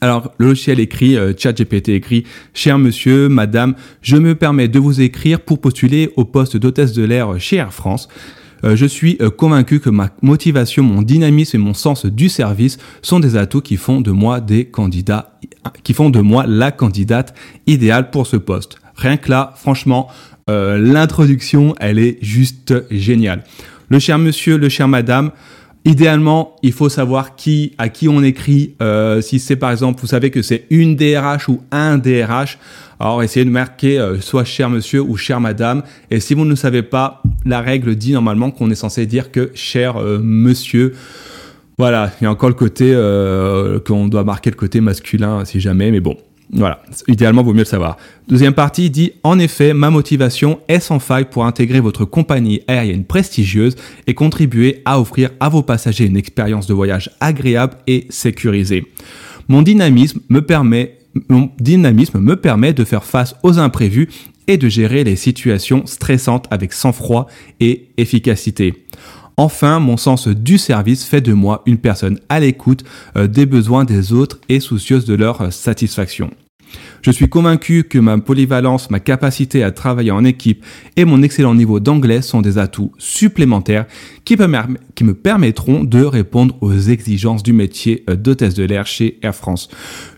Alors, 0.00 0.32
le 0.38 0.46
logiciel 0.46 0.78
écrit, 0.78 1.16
euh, 1.16 1.32
ChatGPT 1.36 1.88
écrit, 1.88 2.24
cher 2.54 2.78
monsieur, 2.78 3.28
madame, 3.28 3.74
je 4.00 4.16
me 4.16 4.36
permets 4.36 4.68
de 4.68 4.78
vous 4.78 5.00
écrire 5.00 5.40
pour 5.40 5.60
postuler 5.60 6.12
au 6.16 6.24
poste 6.24 6.56
d'hôtesse 6.56 6.92
de 6.92 7.02
l'air 7.02 7.40
chez 7.40 7.56
Air 7.56 7.72
France. 7.72 8.08
Euh, 8.64 8.76
je 8.76 8.86
suis 8.86 9.16
euh, 9.20 9.30
convaincu 9.30 9.80
que 9.80 9.90
ma 9.90 10.10
motivation, 10.22 10.84
mon 10.84 11.02
dynamisme 11.02 11.56
et 11.56 11.60
mon 11.60 11.74
sens 11.74 12.06
du 12.06 12.28
service 12.28 12.78
sont 13.02 13.18
des 13.18 13.36
atouts 13.36 13.60
qui 13.60 13.76
font 13.76 14.00
de 14.00 14.12
moi 14.12 14.40
des 14.40 14.66
candidats, 14.66 15.38
qui 15.82 15.94
font 15.94 16.10
de 16.10 16.20
moi 16.20 16.44
la 16.46 16.70
candidate 16.70 17.34
idéale 17.66 18.10
pour 18.10 18.28
ce 18.28 18.36
poste. 18.36 18.78
Rien 18.94 19.16
que 19.16 19.30
là, 19.30 19.54
franchement, 19.56 20.08
l'introduction, 20.48 21.74
elle 21.78 21.98
est 21.98 22.18
juste 22.22 22.74
géniale. 22.90 23.44
Le 23.90 23.98
cher 23.98 24.18
monsieur, 24.18 24.56
le 24.56 24.68
cher 24.70 24.88
madame, 24.88 25.30
Idéalement, 25.88 26.54
il 26.62 26.72
faut 26.72 26.90
savoir 26.90 27.34
qui, 27.34 27.72
à 27.78 27.88
qui 27.88 28.10
on 28.10 28.22
écrit. 28.22 28.74
Euh, 28.82 29.22
si 29.22 29.38
c'est 29.38 29.56
par 29.56 29.70
exemple, 29.70 30.02
vous 30.02 30.06
savez 30.06 30.30
que 30.30 30.42
c'est 30.42 30.66
une 30.68 30.96
DRH 30.96 31.48
ou 31.48 31.62
un 31.70 31.96
DRH, 31.96 32.58
alors 33.00 33.22
essayez 33.22 33.46
de 33.46 33.50
marquer 33.50 33.98
euh, 33.98 34.20
soit 34.20 34.44
cher 34.44 34.68
monsieur 34.68 35.00
ou 35.00 35.16
cher 35.16 35.40
madame. 35.40 35.82
Et 36.10 36.20
si 36.20 36.34
vous 36.34 36.44
ne 36.44 36.54
savez 36.54 36.82
pas, 36.82 37.22
la 37.46 37.62
règle 37.62 37.96
dit 37.96 38.12
normalement 38.12 38.50
qu'on 38.50 38.68
est 38.70 38.74
censé 38.74 39.06
dire 39.06 39.32
que 39.32 39.50
cher 39.54 39.96
euh, 39.96 40.18
monsieur. 40.22 40.92
Voilà, 41.78 42.12
il 42.20 42.24
y 42.24 42.26
a 42.26 42.30
encore 42.30 42.50
le 42.50 42.54
côté 42.54 42.92
qu'on 43.86 44.08
doit 44.08 44.24
marquer 44.24 44.50
le 44.50 44.56
côté 44.56 44.82
masculin 44.82 45.46
si 45.46 45.58
jamais, 45.58 45.90
mais 45.90 46.00
bon, 46.00 46.18
voilà, 46.50 46.80
idéalement, 47.08 47.42
vaut 47.42 47.52
mieux 47.52 47.58
le 47.60 47.64
savoir. 47.64 47.98
Deuxième 48.26 48.54
partie 48.54 48.88
dit 48.88 49.12
En 49.22 49.38
effet, 49.38 49.74
ma 49.74 49.90
motivation 49.90 50.60
est 50.68 50.80
sans 50.80 50.98
faille 50.98 51.26
pour 51.26 51.44
intégrer 51.44 51.80
votre 51.80 52.06
compagnie 52.06 52.62
aérienne 52.66 53.04
prestigieuse 53.04 53.76
et 54.06 54.14
contribuer 54.14 54.80
à 54.86 54.98
offrir 54.98 55.30
à 55.40 55.50
vos 55.50 55.62
passagers 55.62 56.06
une 56.06 56.16
expérience 56.16 56.66
de 56.66 56.74
voyage 56.74 57.10
agréable 57.20 57.74
et 57.86 58.06
sécurisée. 58.08 58.86
Mon 59.48 59.62
dynamisme 59.62 60.20
me 60.28 60.40
permet, 60.40 60.94
de 62.72 62.84
faire 62.84 63.04
face 63.04 63.34
aux 63.42 63.58
imprévus 63.58 64.08
et 64.46 64.56
de 64.56 64.68
gérer 64.68 65.04
les 65.04 65.16
situations 65.16 65.84
stressantes 65.86 66.46
avec 66.50 66.72
sang-froid 66.72 67.26
et 67.60 67.88
efficacité. 67.98 68.86
Enfin, 69.38 69.78
mon 69.78 69.96
sens 69.96 70.26
du 70.26 70.58
service 70.58 71.04
fait 71.04 71.20
de 71.20 71.32
moi 71.32 71.62
une 71.64 71.78
personne 71.78 72.18
à 72.28 72.40
l'écoute 72.40 72.82
euh, 73.16 73.28
des 73.28 73.46
besoins 73.46 73.84
des 73.84 74.12
autres 74.12 74.40
et 74.48 74.58
soucieuse 74.58 75.04
de 75.04 75.14
leur 75.14 75.40
euh, 75.40 75.50
satisfaction. 75.50 76.30
Je 77.02 77.10
suis 77.10 77.28
convaincu 77.28 77.84
que 77.84 77.98
ma 77.98 78.18
polyvalence, 78.18 78.90
ma 78.90 79.00
capacité 79.00 79.62
à 79.62 79.70
travailler 79.70 80.10
en 80.10 80.24
équipe 80.24 80.64
et 80.96 81.04
mon 81.04 81.22
excellent 81.22 81.54
niveau 81.54 81.80
d'anglais 81.80 82.22
sont 82.22 82.42
des 82.42 82.58
atouts 82.58 82.92
supplémentaires 82.98 83.86
qui, 84.24 84.36
me 84.36 85.12
permettront 85.12 85.84
de 85.84 86.02
répondre 86.02 86.56
aux 86.60 86.76
exigences 86.76 87.42
du 87.42 87.52
métier 87.52 88.04
euh, 88.10 88.16
d'hôtesse 88.16 88.54
de 88.54 88.64
l'air 88.64 88.86
chez 88.86 89.18
Air 89.22 89.34
France. 89.34 89.68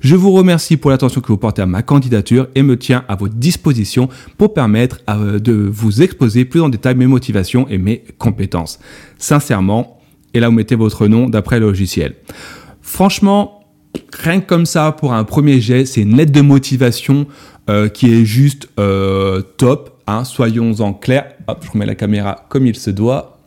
Je 0.00 0.16
vous 0.16 0.32
remercie 0.32 0.76
pour 0.76 0.90
l'attention 0.90 1.20
que 1.20 1.28
vous 1.28 1.36
portez 1.36 1.62
à 1.62 1.66
ma 1.66 1.82
candidature 1.82 2.48
et 2.54 2.62
me 2.62 2.76
tiens 2.76 3.04
à 3.08 3.14
votre 3.14 3.34
disposition 3.34 4.08
pour 4.38 4.54
permettre 4.54 5.00
euh, 5.08 5.38
de 5.38 5.52
vous 5.52 6.02
exposer 6.02 6.44
plus 6.44 6.60
en 6.60 6.68
détail 6.68 6.94
mes 6.94 7.06
motivations 7.06 7.68
et 7.68 7.78
mes 7.78 8.04
compétences. 8.18 8.80
Sincèrement, 9.18 10.00
et 10.34 10.40
là 10.40 10.48
vous 10.48 10.54
mettez 10.54 10.76
votre 10.76 11.06
nom 11.06 11.28
d'après 11.28 11.60
le 11.60 11.66
logiciel. 11.66 12.14
Franchement, 12.80 13.59
rien 14.12 14.40
que 14.40 14.46
comme 14.46 14.66
ça, 14.66 14.92
pour 14.92 15.12
un 15.12 15.24
premier 15.24 15.60
jet, 15.60 15.84
c'est 15.86 16.02
une 16.02 16.16
lettre 16.16 16.32
de 16.32 16.40
motivation 16.40 17.26
euh, 17.68 17.88
qui 17.88 18.12
est 18.12 18.24
juste 18.24 18.68
euh, 18.78 19.42
top. 19.56 20.02
Hein, 20.06 20.24
soyons 20.24 20.72
en 20.80 20.92
clair. 20.92 21.32
Hop, 21.46 21.64
je 21.64 21.70
remets 21.70 21.86
la 21.86 21.94
caméra 21.94 22.46
comme 22.48 22.66
il 22.66 22.74
se 22.74 22.90
doit. 22.90 23.38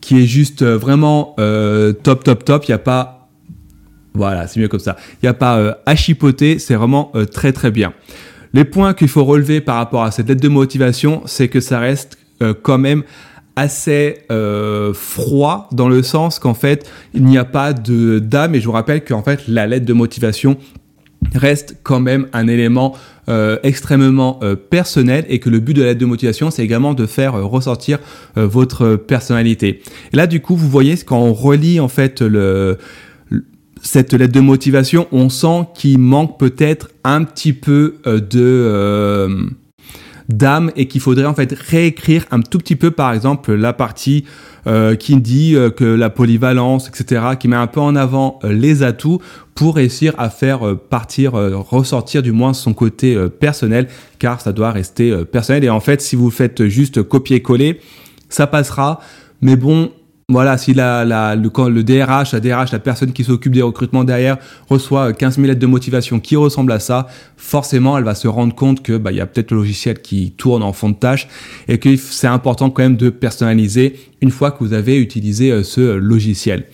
Qui 0.00 0.22
est 0.22 0.26
juste 0.26 0.62
euh, 0.62 0.78
vraiment 0.78 1.34
top, 2.02 2.24
top, 2.24 2.44
top. 2.44 2.64
Il 2.66 2.70
n'y 2.70 2.74
a 2.74 2.78
pas. 2.78 3.28
Voilà, 4.14 4.46
c'est 4.46 4.58
mieux 4.60 4.68
comme 4.68 4.80
ça. 4.80 4.96
Il 5.14 5.26
n'y 5.26 5.28
a 5.28 5.34
pas 5.34 5.78
à 5.84 5.94
chipoter. 5.94 6.58
C'est 6.58 6.74
vraiment 6.74 7.12
très, 7.32 7.52
très 7.52 7.70
bien. 7.70 7.92
Les 8.52 8.64
points 8.64 8.94
qu'il 8.94 9.08
faut 9.08 9.24
relever 9.24 9.60
par 9.60 9.76
rapport 9.76 10.02
à 10.02 10.10
cette 10.10 10.28
lettre 10.28 10.40
de 10.40 10.48
motivation, 10.48 11.22
c'est 11.26 11.48
que 11.48 11.60
ça 11.60 11.78
reste 11.78 12.18
quand 12.62 12.78
même 12.78 13.04
assez 13.56 14.18
euh, 14.30 14.92
froid 14.94 15.68
dans 15.72 15.88
le 15.88 16.02
sens 16.02 16.38
qu'en 16.38 16.54
fait 16.54 16.88
il 17.14 17.24
n'y 17.24 17.38
a 17.38 17.44
pas 17.44 17.72
de 17.72 18.18
d'âme 18.18 18.54
et 18.54 18.60
je 18.60 18.66
vous 18.66 18.72
rappelle 18.72 19.04
qu'en 19.04 19.22
fait 19.22 19.46
la 19.48 19.66
lettre 19.66 19.86
de 19.86 19.92
motivation 19.92 20.56
reste 21.34 21.76
quand 21.82 22.00
même 22.00 22.26
un 22.32 22.46
élément 22.48 22.96
euh, 23.28 23.58
extrêmement 23.62 24.40
euh, 24.42 24.56
personnel 24.56 25.26
et 25.28 25.38
que 25.38 25.50
le 25.50 25.60
but 25.60 25.74
de 25.74 25.82
la 25.82 25.88
lettre 25.88 26.00
de 26.00 26.06
motivation 26.06 26.50
c'est 26.50 26.64
également 26.64 26.94
de 26.94 27.06
faire 27.06 27.34
ressortir 27.34 27.98
votre 28.36 28.96
personnalité. 28.96 29.82
Là 30.12 30.26
du 30.26 30.40
coup 30.40 30.56
vous 30.56 30.68
voyez 30.68 30.96
quand 30.96 31.18
on 31.18 31.34
relit 31.34 31.80
en 31.80 31.88
fait 31.88 32.22
le 32.22 32.78
cette 33.82 34.12
lettre 34.12 34.34
de 34.34 34.40
motivation, 34.40 35.06
on 35.10 35.30
sent 35.30 35.66
qu'il 35.74 35.98
manque 35.98 36.38
peut-être 36.38 36.90
un 37.02 37.24
petit 37.24 37.54
peu 37.54 37.96
de 38.04 39.50
d'âme 40.34 40.70
et 40.76 40.86
qu'il 40.86 41.00
faudrait 41.00 41.26
en 41.26 41.34
fait 41.34 41.52
réécrire 41.52 42.24
un 42.30 42.40
tout 42.40 42.58
petit 42.58 42.76
peu 42.76 42.90
par 42.90 43.12
exemple 43.12 43.52
la 43.52 43.72
partie 43.72 44.24
euh, 44.66 44.94
qui 44.94 45.16
dit 45.16 45.54
euh, 45.54 45.70
que 45.70 45.84
la 45.84 46.10
polyvalence 46.10 46.88
etc 46.88 47.22
qui 47.38 47.48
met 47.48 47.56
un 47.56 47.66
peu 47.66 47.80
en 47.80 47.96
avant 47.96 48.38
euh, 48.44 48.52
les 48.52 48.82
atouts 48.82 49.20
pour 49.54 49.76
réussir 49.76 50.14
à 50.18 50.30
faire 50.30 50.66
euh, 50.66 50.74
partir 50.74 51.32
ressortir 51.32 52.22
du 52.22 52.32
moins 52.32 52.52
son 52.54 52.74
côté 52.74 53.16
personnel 53.40 53.88
car 54.18 54.40
ça 54.40 54.52
doit 54.52 54.70
rester 54.70 55.24
personnel. 55.24 55.64
Et 55.64 55.70
en 55.70 55.80
fait 55.80 56.00
si 56.00 56.16
vous 56.16 56.30
faites 56.30 56.66
juste 56.66 57.02
copier-coller 57.02 57.80
ça 58.28 58.46
passera. 58.46 59.00
Mais 59.42 59.56
bon 59.56 59.90
voilà, 60.30 60.56
si 60.58 60.74
la, 60.74 61.04
la, 61.04 61.34
le, 61.34 61.82
DRH, 61.82 62.32
la 62.32 62.40
DRH, 62.40 62.70
la 62.70 62.78
personne 62.78 63.12
qui 63.12 63.24
s'occupe 63.24 63.52
des 63.52 63.62
recrutements 63.62 64.04
derrière 64.04 64.38
reçoit 64.68 65.12
15 65.12 65.36
000 65.36 65.48
lettres 65.48 65.60
de 65.60 65.66
motivation 65.66 66.20
qui 66.20 66.36
ressemblent 66.36 66.72
à 66.72 66.78
ça, 66.78 67.08
forcément, 67.36 67.98
elle 67.98 68.04
va 68.04 68.14
se 68.14 68.28
rendre 68.28 68.54
compte 68.54 68.82
que 68.82 68.96
bah, 68.96 69.10
il 69.10 69.16
y 69.16 69.20
a 69.20 69.26
peut-être 69.26 69.50
le 69.50 69.58
logiciel 69.58 70.00
qui 70.00 70.30
tourne 70.30 70.62
en 70.62 70.72
fond 70.72 70.90
de 70.90 70.94
tâche 70.94 71.26
et 71.66 71.78
que 71.78 71.96
c'est 71.96 72.28
important 72.28 72.70
quand 72.70 72.82
même 72.82 72.96
de 72.96 73.10
personnaliser 73.10 73.96
une 74.22 74.30
fois 74.30 74.52
que 74.52 74.62
vous 74.62 74.72
avez 74.72 74.98
utilisé 74.98 75.50
euh, 75.50 75.64
ce 75.64 75.80
logiciel. 75.80 76.66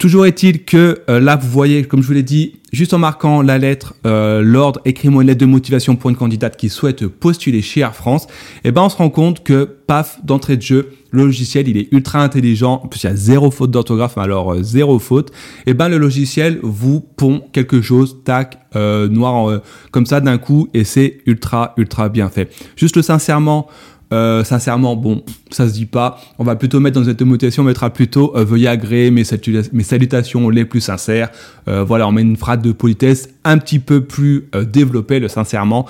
Toujours 0.00 0.24
est-il 0.24 0.64
que 0.64 1.02
euh, 1.10 1.20
là, 1.20 1.36
vous 1.36 1.50
voyez, 1.50 1.84
comme 1.84 2.00
je 2.00 2.06
vous 2.06 2.14
l'ai 2.14 2.22
dit, 2.22 2.54
juste 2.72 2.94
en 2.94 2.98
marquant 2.98 3.42
la 3.42 3.58
lettre, 3.58 3.92
euh, 4.06 4.40
l'ordre, 4.40 4.80
écris-moi 4.86 5.20
une 5.22 5.28
lettre 5.28 5.42
de 5.42 5.44
motivation 5.44 5.94
pour 5.94 6.08
une 6.08 6.16
candidate 6.16 6.56
qui 6.56 6.70
souhaite 6.70 7.06
postuler 7.06 7.60
chez 7.60 7.80
Air 7.80 7.94
France, 7.94 8.24
et 8.64 8.68
eh 8.68 8.70
ben 8.72 8.80
on 8.80 8.88
se 8.88 8.96
rend 8.96 9.10
compte 9.10 9.44
que, 9.44 9.64
paf, 9.64 10.18
d'entrée 10.24 10.56
de 10.56 10.62
jeu, 10.62 10.94
le 11.10 11.26
logiciel, 11.26 11.68
il 11.68 11.76
est 11.76 11.92
ultra 11.92 12.22
intelligent, 12.22 12.80
en 12.82 12.88
plus 12.88 13.02
il 13.02 13.08
y 13.08 13.10
a 13.10 13.14
zéro 13.14 13.50
faute 13.50 13.72
d'orthographe, 13.72 14.16
alors 14.16 14.54
euh, 14.54 14.62
zéro 14.62 14.98
faute, 14.98 15.32
et 15.66 15.72
eh 15.72 15.74
ben 15.74 15.90
le 15.90 15.98
logiciel 15.98 16.60
vous 16.62 17.00
pond 17.00 17.42
quelque 17.52 17.82
chose, 17.82 18.22
tac, 18.24 18.56
noir 18.74 19.60
comme 19.90 20.06
ça 20.06 20.20
d'un 20.20 20.38
coup, 20.38 20.68
et 20.72 20.84
c'est 20.84 21.18
ultra, 21.26 21.74
ultra 21.76 22.08
bien 22.08 22.30
fait. 22.30 22.50
Juste 22.76 23.02
sincèrement, 23.02 23.68
euh, 24.12 24.42
sincèrement, 24.42 24.96
bon, 24.96 25.22
ça 25.50 25.68
se 25.68 25.72
dit 25.72 25.86
pas. 25.86 26.20
On 26.38 26.44
va 26.44 26.56
plutôt 26.56 26.80
mettre 26.80 26.98
dans 26.98 27.06
cette 27.06 27.22
motivation, 27.22 27.62
on 27.62 27.66
mettra 27.66 27.90
plutôt 27.90 28.32
euh, 28.36 28.44
veuillez 28.44 28.68
agréer 28.68 29.10
mes, 29.10 29.24
salutations 29.24 30.48
les 30.48 30.64
plus 30.64 30.80
sincères. 30.80 31.30
Euh, 31.68 31.84
voilà, 31.84 32.08
on 32.08 32.12
met 32.12 32.22
une 32.22 32.36
phrase 32.36 32.60
de 32.60 32.72
politesse 32.72 33.28
un 33.44 33.58
petit 33.58 33.78
peu 33.78 34.02
plus 34.02 34.48
euh, 34.54 34.64
développée, 34.64 35.20
le 35.20 35.28
sincèrement. 35.28 35.86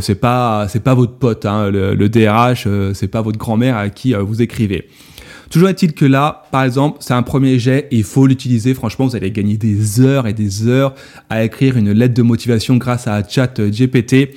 c'est 0.00 0.14
pas 0.16 0.66
c'est 0.68 0.82
pas 0.82 0.94
votre 0.94 1.12
pote, 1.12 1.46
hein, 1.46 1.70
le, 1.70 1.94
le, 1.94 2.08
DRH, 2.08 2.64
euh, 2.66 2.94
c'est 2.94 3.08
pas 3.08 3.22
votre 3.22 3.38
grand-mère 3.38 3.76
à 3.76 3.88
qui 3.88 4.14
vous 4.14 4.42
écrivez. 4.42 4.88
Toujours 5.50 5.68
est-il 5.68 5.92
que 5.92 6.04
là, 6.04 6.42
par 6.50 6.64
exemple, 6.64 6.96
c'est 7.00 7.14
un 7.14 7.22
premier 7.22 7.60
jet 7.60 7.86
et 7.92 7.98
il 7.98 8.02
faut 8.02 8.26
l'utiliser. 8.26 8.74
Franchement, 8.74 9.06
vous 9.06 9.14
allez 9.14 9.30
gagner 9.30 9.56
des 9.56 10.00
heures 10.00 10.26
et 10.26 10.32
des 10.32 10.66
heures 10.66 10.94
à 11.30 11.44
écrire 11.44 11.76
une 11.76 11.92
lettre 11.92 12.14
de 12.14 12.22
motivation 12.22 12.76
grâce 12.76 13.06
à 13.06 13.22
Chat 13.22 13.60
GPT. 13.60 14.34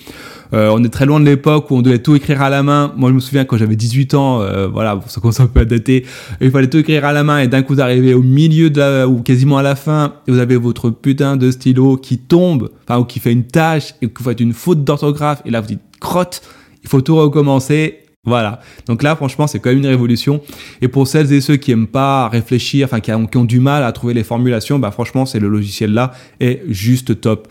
Euh, 0.54 0.70
on 0.74 0.84
est 0.84 0.90
très 0.90 1.06
loin 1.06 1.20
de 1.20 1.26
l'époque 1.26 1.70
où 1.72 1.76
on 1.76 1.82
devait 1.82 2.00
tout 2.00 2.16
écrire 2.16 2.42
à 2.42 2.50
la 2.50 2.64
main. 2.64 2.94
Moi, 2.96 3.10
je 3.10 3.16
me 3.16 3.20
souviens 3.20 3.46
quand 3.46 3.58
j'avais 3.58 3.76
18 3.76 4.14
ans, 4.14 4.42
euh, 4.42 4.68
voilà, 4.68 5.00
ça 5.08 5.22
commence 5.22 5.40
un 5.40 5.48
peu 5.48 5.62
à 5.62 5.66
dater. 5.66 6.06
Il 6.42 6.52
fallait 6.52 6.70
tout 6.70 6.78
écrire 6.78 7.06
à 7.06 7.14
la 7.14 7.24
main 7.24 7.40
et 7.40 7.48
d'un 7.48 7.64
coup, 7.64 7.74
vous 7.74 7.82
arrivez 7.82 8.14
au 8.14 8.24
milieu 8.24 8.70
de 8.70 8.80
la, 8.80 9.08
ou 9.08 9.22
quasiment 9.22 9.58
à 9.58 9.64
la 9.64 9.76
fin 9.76 10.16
et 10.28 10.32
vous 10.32 10.40
avez 10.40 10.56
votre 10.56 10.90
putain 10.90 11.38
de 11.38 11.52
stylo 11.52 11.98
qui 11.98 12.18
tombe, 12.18 12.70
enfin, 12.88 13.00
ou 13.00 13.04
qui 13.06 13.20
fait 13.20 13.32
une 13.32 13.46
tâche 13.46 13.94
et 14.02 14.08
que 14.08 14.18
vous 14.24 14.30
faites 14.30 14.40
une 14.40 14.54
faute 14.54 14.84
d'orthographe 14.84 15.42
et 15.46 15.52
là, 15.52 15.62
vous 15.62 15.68
dites 15.68 15.82
crotte, 16.00 16.42
il 16.84 16.90
faut 16.90 17.02
tout 17.02 17.16
recommencer. 17.16 18.07
Voilà. 18.28 18.60
Donc 18.88 19.04
là, 19.04 19.16
franchement, 19.16 19.48
c'est 19.48 19.60
quand 19.60 19.70
même 19.70 19.80
une 19.80 19.88
révolution. 19.88 20.42
Et 20.82 20.90
pour 20.90 21.08
celles 21.08 21.32
et 21.32 21.40
ceux 21.40 21.56
qui 21.56 21.72
aiment 21.72 21.88
pas 21.88 22.28
réfléchir, 22.28 22.86
enfin, 22.86 23.00
qui 23.00 23.38
ont, 23.38 23.46
du 23.46 23.62
mal 23.62 23.84
à 23.84 23.92
trouver 23.94 24.14
les 24.14 24.26
formulations, 24.26 24.80
bah, 24.80 24.92
franchement, 24.92 25.26
c'est 25.26 25.40
le 25.40 25.48
logiciel 25.48 25.94
là 25.94 26.12
est 26.42 26.62
juste 26.68 27.22
top. 27.22 27.48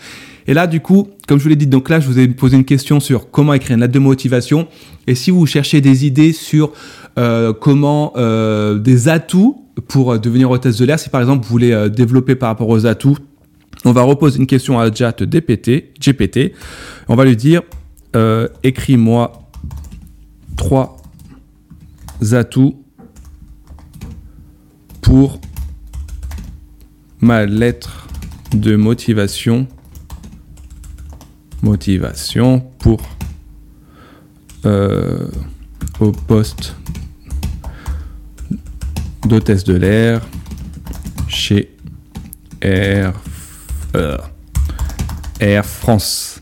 Et 0.46 0.52
là, 0.52 0.66
du 0.66 0.80
coup, 0.80 1.08
comme 1.26 1.38
je 1.38 1.44
vous 1.44 1.48
l'ai 1.48 1.56
dit, 1.56 1.66
donc 1.66 1.88
là, 1.88 1.98
je 1.98 2.06
vous 2.06 2.18
ai 2.18 2.28
posé 2.28 2.56
une 2.56 2.66
question 2.66 3.00
sur 3.00 3.30
comment 3.30 3.54
écrire 3.54 3.74
une 3.74 3.80
lettre 3.80 3.94
de 3.94 3.98
motivation. 3.98 4.68
Et 5.06 5.14
si 5.14 5.30
vous 5.30 5.46
cherchez 5.46 5.80
des 5.80 6.04
idées 6.04 6.34
sur 6.34 6.72
euh, 7.18 7.54
comment 7.54 8.12
euh, 8.16 8.78
des 8.78 9.08
atouts 9.08 9.64
pour 9.88 10.18
devenir 10.18 10.50
hôtesse 10.50 10.76
de 10.76 10.84
l'air, 10.84 10.98
si 10.98 11.08
par 11.08 11.22
exemple 11.22 11.44
vous 11.44 11.50
voulez 11.50 11.72
euh, 11.72 11.88
développer 11.88 12.34
par 12.34 12.50
rapport 12.50 12.68
aux 12.68 12.84
atouts, 12.84 13.16
on 13.86 13.92
va 13.92 14.02
reposer 14.02 14.38
une 14.38 14.46
question 14.46 14.78
à 14.78 14.92
Chat 14.92 15.22
GPT. 15.22 15.94
GPT. 15.98 16.52
On 17.08 17.16
va 17.16 17.24
lui 17.24 17.36
dire 17.36 17.62
euh, 18.16 18.48
écris-moi 18.62 19.45
trois 20.56 20.96
atouts 22.32 22.82
pour 25.02 25.40
ma 27.20 27.46
lettre 27.46 28.08
de 28.52 28.76
motivation 28.76 29.66
motivation 31.62 32.60
pour 32.78 33.00
euh, 34.64 35.28
au 36.00 36.12
poste 36.12 36.76
d'hôtesse 39.26 39.64
de 39.64 39.74
l'air 39.74 40.26
chez 41.28 41.76
Air, 42.60 43.12
euh, 43.94 44.16
Air 45.40 45.64
France. 45.64 46.35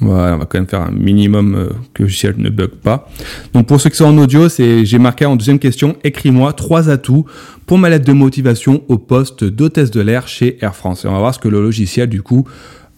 On 0.00 0.08
va 0.08 0.38
quand 0.48 0.58
même 0.58 0.66
faire 0.66 0.82
un 0.82 0.90
minimum 0.90 1.54
euh, 1.54 1.68
que 1.94 2.02
le 2.02 2.06
logiciel 2.06 2.34
ne 2.36 2.50
bug 2.50 2.70
pas. 2.70 3.08
Donc 3.54 3.66
pour 3.66 3.80
ceux 3.80 3.88
qui 3.88 3.96
sont 3.96 4.04
en 4.04 4.18
audio, 4.18 4.48
c'est 4.48 4.84
j'ai 4.84 4.98
marqué 4.98 5.24
en 5.24 5.36
deuxième 5.36 5.58
question, 5.58 5.96
écris-moi 6.04 6.52
trois 6.52 6.90
atouts 6.90 7.24
pour 7.64 7.78
ma 7.78 7.88
lettre 7.88 8.04
de 8.04 8.12
motivation 8.12 8.82
au 8.88 8.98
poste 8.98 9.44
d'hôtesse 9.44 9.90
de 9.90 10.00
l'air 10.00 10.28
chez 10.28 10.58
Air 10.60 10.76
France. 10.76 11.04
Et 11.04 11.08
on 11.08 11.12
va 11.12 11.18
voir 11.18 11.34
ce 11.34 11.38
que 11.38 11.48
le 11.48 11.62
logiciel 11.62 12.08
du 12.08 12.22
coup 12.22 12.46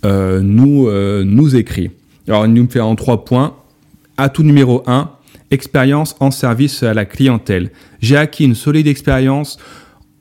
euh, 0.04 0.40
nous, 0.40 0.88
euh, 0.88 1.24
nous 1.24 1.56
écrit. 1.56 1.90
Alors, 2.28 2.46
il 2.46 2.52
nous 2.52 2.68
fait 2.68 2.80
en 2.80 2.94
trois 2.94 3.24
points. 3.24 3.54
Atout 4.16 4.42
numéro 4.42 4.82
1, 4.86 5.10
expérience 5.50 6.16
en 6.20 6.30
service 6.30 6.82
à 6.82 6.94
la 6.94 7.04
clientèle. 7.04 7.70
J'ai 8.00 8.16
acquis 8.16 8.44
une 8.44 8.54
solide 8.54 8.86
expérience 8.86 9.58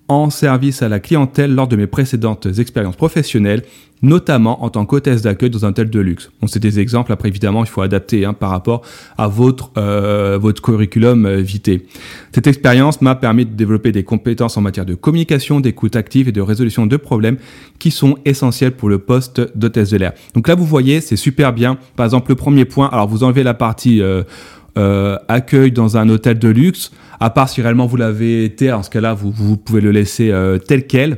en 0.08 0.30
service 0.30 0.82
à 0.82 0.90
la 0.90 1.00
clientèle 1.00 1.54
lors 1.54 1.68
de 1.68 1.76
mes 1.76 1.88
précédentes 1.88 2.48
expériences 2.60 2.96
professionnelles, 2.96 3.64
notamment 4.02 4.64
en 4.64 4.70
tant 4.70 4.86
qu'hôtesse 4.86 5.24
d'accueil 5.24 5.50
dans 5.50 5.66
un 5.66 5.74
tel 5.74 5.90
de 5.90 6.00
luxe. 6.00 6.30
Bon, 6.40 6.48
c'est 6.48 6.60
des 6.60 6.80
exemples, 6.80 7.12
après 7.12 7.30
évidemment 7.30 7.64
il 7.64 7.68
faut 7.68 7.82
adapter 7.82 8.26
hein, 8.26 8.34
par 8.34 8.52
rapport 8.52 8.84
à 9.18 9.28
votre, 9.28 9.72
euh, 9.78 10.38
votre 10.40 10.62
curriculum 10.62 11.26
euh, 11.26 11.38
vitae. 11.38 11.82
Cette 12.32 12.48
expérience 12.48 13.02
m'a 13.02 13.16
permis 13.16 13.46
de 13.46 13.54
développer 13.54 13.92
des 13.92 14.04
compétences 14.04 14.56
en 14.56 14.62
matière 14.62 14.86
de 14.86 14.96
communication, 14.96 15.60
d'écoute 15.60 15.96
active 15.96 16.30
et 16.30 16.32
de 16.32 16.42
résolution 16.42 16.86
de 16.86 16.98
problèmes 16.98 17.38
qui 17.80 17.92
sont 17.92 18.18
essentiels 18.24 18.74
pour 18.74 18.90
le 18.90 19.00
poste 19.00 19.42
d'hôtesse 19.58 19.90
de 19.90 19.98
l'air. 19.98 20.14
Donc 20.36 20.48
là 20.48 20.56
vous 20.56 20.66
voyez, 20.66 21.02
c'est 21.02 21.16
super 21.16 21.52
bien. 21.52 21.78
Par 21.96 22.06
exemple, 22.06 22.30
le 22.30 22.36
premier 22.36 22.66
point, 22.66 22.90
alors 22.92 23.08
vous 23.08 23.24
enlevez 23.24 23.44
la 23.44 23.54
partie... 23.54 24.02
Euh, 24.02 24.24
euh, 24.78 25.18
accueil 25.28 25.72
dans 25.72 25.98
un 25.98 26.08
hôtel 26.10 26.40
de 26.40 26.50
luxe, 26.50 26.92
à 27.20 27.30
part 27.30 27.50
si 27.50 27.62
réellement 27.62 27.88
vous 27.88 27.98
l'avez 27.98 28.46
été, 28.46 28.72
en 28.72 28.84
ce 28.84 28.90
cas-là, 28.90 29.14
vous, 29.14 29.32
vous 29.32 29.58
pouvez 29.58 29.82
le 29.82 29.92
laisser 29.92 30.32
euh, 30.32 30.58
tel 30.60 30.88
quel. 30.88 31.18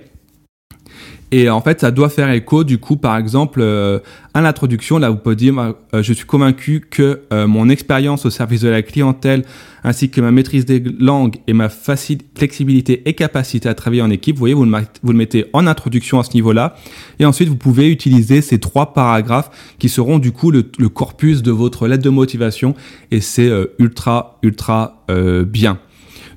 Et 1.32 1.50
en 1.50 1.62
fait, 1.62 1.82
ça 1.82 1.92
doit 1.92 2.10
faire 2.10 2.32
écho, 2.32 2.64
du 2.64 2.80
coup, 2.80 2.98
par 2.98 3.16
exemple, 3.16 3.60
euh, 3.62 4.00
à 4.34 4.42
l'introduction, 4.42 4.98
là, 4.98 5.12
vous 5.12 5.18
pouvez 5.18 5.36
dire, 5.36 5.54
euh, 5.94 6.02
je 6.02 6.14
suis 6.14 6.26
convaincu 6.26 6.82
que 6.90 7.22
euh, 7.32 7.46
mon 7.46 7.70
expérience 7.70 8.26
au 8.26 8.32
service 8.32 8.62
de 8.62 8.70
la 8.70 8.82
clientèle, 8.82 9.44
ainsi 9.84 10.10
que 10.10 10.22
ma 10.22 10.32
maîtrise 10.32 10.66
des 10.66 10.80
langues 10.80 11.36
et 11.46 11.54
ma 11.54 11.70
flexibilité 11.70 13.04
et 13.06 13.14
capacité 13.14 13.70
à 13.70 13.76
travailler 13.76 14.02
en 14.02 14.10
équipe, 14.10 14.38
vous 14.38 14.40
voyez, 14.40 14.56
vous 14.56 14.66
le, 14.66 14.72
vous 15.04 15.12
le 15.12 15.18
mettez 15.18 15.46
en 15.54 15.68
introduction 15.68 16.20
à 16.20 16.24
ce 16.24 16.34
niveau-là. 16.34 16.76
Et 17.20 17.26
ensuite, 17.26 17.48
vous 17.48 17.58
pouvez 17.58 17.92
utiliser 17.92 18.42
ces 18.42 18.60
trois 18.60 18.94
paragraphes 18.94 19.52
qui 19.78 19.88
seront, 19.88 20.18
du 20.18 20.32
coup, 20.32 20.50
le, 20.50 20.66
le 20.80 20.90
corpus 20.90 21.44
de 21.44 21.52
votre 21.52 21.88
lettre 21.88 22.04
de 22.04 22.10
motivation. 22.10 22.74
Et 23.12 23.22
c'est 23.22 23.50
euh, 23.50 23.68
ultra, 23.78 24.40
ultra 24.42 25.04
euh, 25.12 25.46
bien. 25.46 25.78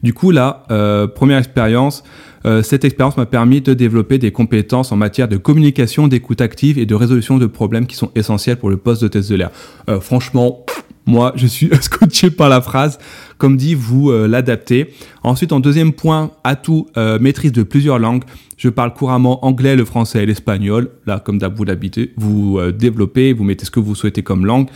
Du 0.02 0.12
coup, 0.12 0.32
là, 0.32 0.64
euh, 0.70 1.06
première 1.06 1.38
expérience, 1.38 2.02
euh, 2.44 2.62
cette 2.62 2.84
expérience 2.84 3.16
m'a 3.16 3.26
permis 3.26 3.60
de 3.60 3.74
développer 3.74 4.18
des 4.18 4.32
compétences 4.32 4.92
en 4.92 4.96
matière 4.96 5.28
de 5.28 5.36
communication, 5.36 6.08
d'écoute 6.08 6.40
active 6.40 6.78
et 6.78 6.86
de 6.86 6.94
résolution 6.94 7.38
de 7.38 7.46
problèmes 7.46 7.86
qui 7.86 7.96
sont 7.96 8.10
essentiels 8.14 8.56
pour 8.56 8.70
le 8.70 8.76
poste 8.76 9.02
de 9.02 9.08
test 9.08 9.30
de 9.30 9.36
l'air. 9.36 9.50
Euh, 9.88 10.00
franchement, 10.00 10.64
moi, 11.06 11.32
je 11.36 11.46
suis 11.46 11.70
scotché 11.80 12.30
par 12.30 12.48
la 12.48 12.60
phrase. 12.60 12.98
Comme 13.42 13.56
dit, 13.56 13.74
vous 13.74 14.12
l'adaptez. 14.12 14.94
Ensuite, 15.24 15.50
en 15.50 15.58
deuxième 15.58 15.92
point, 15.92 16.30
atout, 16.44 16.86
maîtrise 17.20 17.50
de 17.50 17.64
plusieurs 17.64 17.98
langues. 17.98 18.22
Je 18.56 18.68
parle 18.68 18.94
couramment 18.94 19.44
anglais, 19.44 19.74
le 19.74 19.84
français 19.84 20.22
et 20.22 20.26
l'espagnol. 20.26 20.90
Là, 21.06 21.18
comme 21.18 21.38
d'hab, 21.38 21.56
vous 21.56 21.64
l'habitez, 21.64 22.12
vous 22.16 22.60
développez, 22.70 23.32
vous 23.32 23.42
mettez 23.42 23.64
ce 23.64 23.72
que 23.72 23.80
vous 23.80 23.96
souhaitez 23.96 24.22
comme 24.22 24.46
langue. 24.46 24.68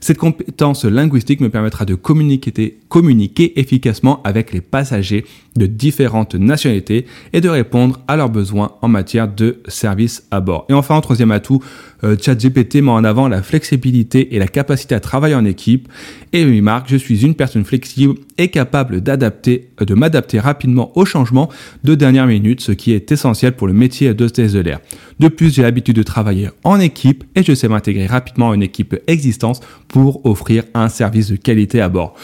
Cette 0.00 0.16
compétence 0.16 0.86
linguistique 0.86 1.42
me 1.42 1.50
permettra 1.50 1.84
de 1.84 1.94
communiquer, 1.94 2.78
communiquer 2.88 3.60
efficacement 3.60 4.22
avec 4.22 4.54
les 4.54 4.62
passagers 4.62 5.26
de 5.56 5.66
différentes 5.66 6.34
nationalités 6.34 7.06
et 7.32 7.40
de 7.40 7.48
répondre 7.48 8.00
à 8.08 8.16
leurs 8.16 8.30
besoins 8.30 8.72
en 8.80 8.88
matière 8.88 9.28
de 9.28 9.58
services 9.68 10.26
à 10.30 10.40
bord. 10.40 10.64
Et 10.68 10.72
enfin, 10.72 10.96
en 10.96 11.00
troisième 11.00 11.30
atout, 11.30 11.62
euh, 12.02 12.16
ChatGPT 12.20 12.76
met 12.76 12.90
en 12.90 13.04
avant 13.04 13.28
la 13.28 13.42
flexibilité 13.42 14.34
et 14.34 14.38
la 14.38 14.48
capacité 14.48 14.94
à 14.94 15.00
travailler 15.00 15.34
en 15.34 15.44
équipe. 15.44 15.88
Et 16.32 16.42
il 16.42 16.62
marque, 16.62 16.88
je 16.88 16.96
suis 16.96 17.24
une 17.24 17.34
personne 17.34 17.64
flexible 17.64 18.13
et 18.38 18.48
capable 18.48 19.00
d'adapter, 19.00 19.70
de 19.80 19.94
m'adapter 19.94 20.40
rapidement 20.40 20.96
aux 20.96 21.04
changements 21.04 21.48
de 21.84 21.94
dernière 21.94 22.26
minute, 22.26 22.60
ce 22.60 22.72
qui 22.72 22.92
est 22.92 23.12
essentiel 23.12 23.52
pour 23.52 23.66
le 23.66 23.72
métier 23.72 24.12
de 24.14 24.60
l'air. 24.60 24.80
De 25.20 25.28
plus, 25.28 25.54
j'ai 25.54 25.62
l'habitude 25.62 25.96
de 25.96 26.02
travailler 26.02 26.50
en 26.64 26.80
équipe 26.80 27.24
et 27.34 27.42
je 27.42 27.54
sais 27.54 27.68
m'intégrer 27.68 28.06
rapidement 28.06 28.50
à 28.50 28.54
une 28.54 28.62
équipe 28.62 28.96
existante 29.06 29.60
pour 29.88 30.24
offrir 30.26 30.64
un 30.74 30.88
service 30.88 31.30
de 31.30 31.36
qualité 31.36 31.80
à 31.80 31.88
bord. 31.88 32.14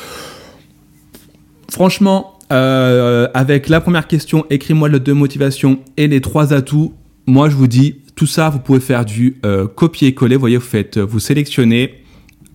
Franchement, 1.71 2.39
euh, 2.53 3.29
avec 3.33 3.69
la 3.69 3.81
première 3.81 4.09
question, 4.09 4.45
écris-moi 4.51 4.89
le 4.89 4.99
de 4.99 5.13
motivation 5.13 5.79
et 5.97 6.09
les 6.09 6.21
trois 6.21 6.53
atouts. 6.53 6.93
Moi, 7.27 7.49
je 7.49 7.55
vous 7.55 7.69
dis, 7.69 7.97
tout 8.17 8.27
ça, 8.27 8.51
vous 8.51 8.59
pouvez 8.59 8.81
faire 8.81 9.05
du 9.05 9.37
euh, 9.47 9.69
copier-coller. 9.69 10.35
Vous 10.35 10.41
voyez, 10.41 10.57
vous 10.57 10.65
faites, 10.65 10.99
vous 10.99 11.21
sélectionnez 11.21 11.95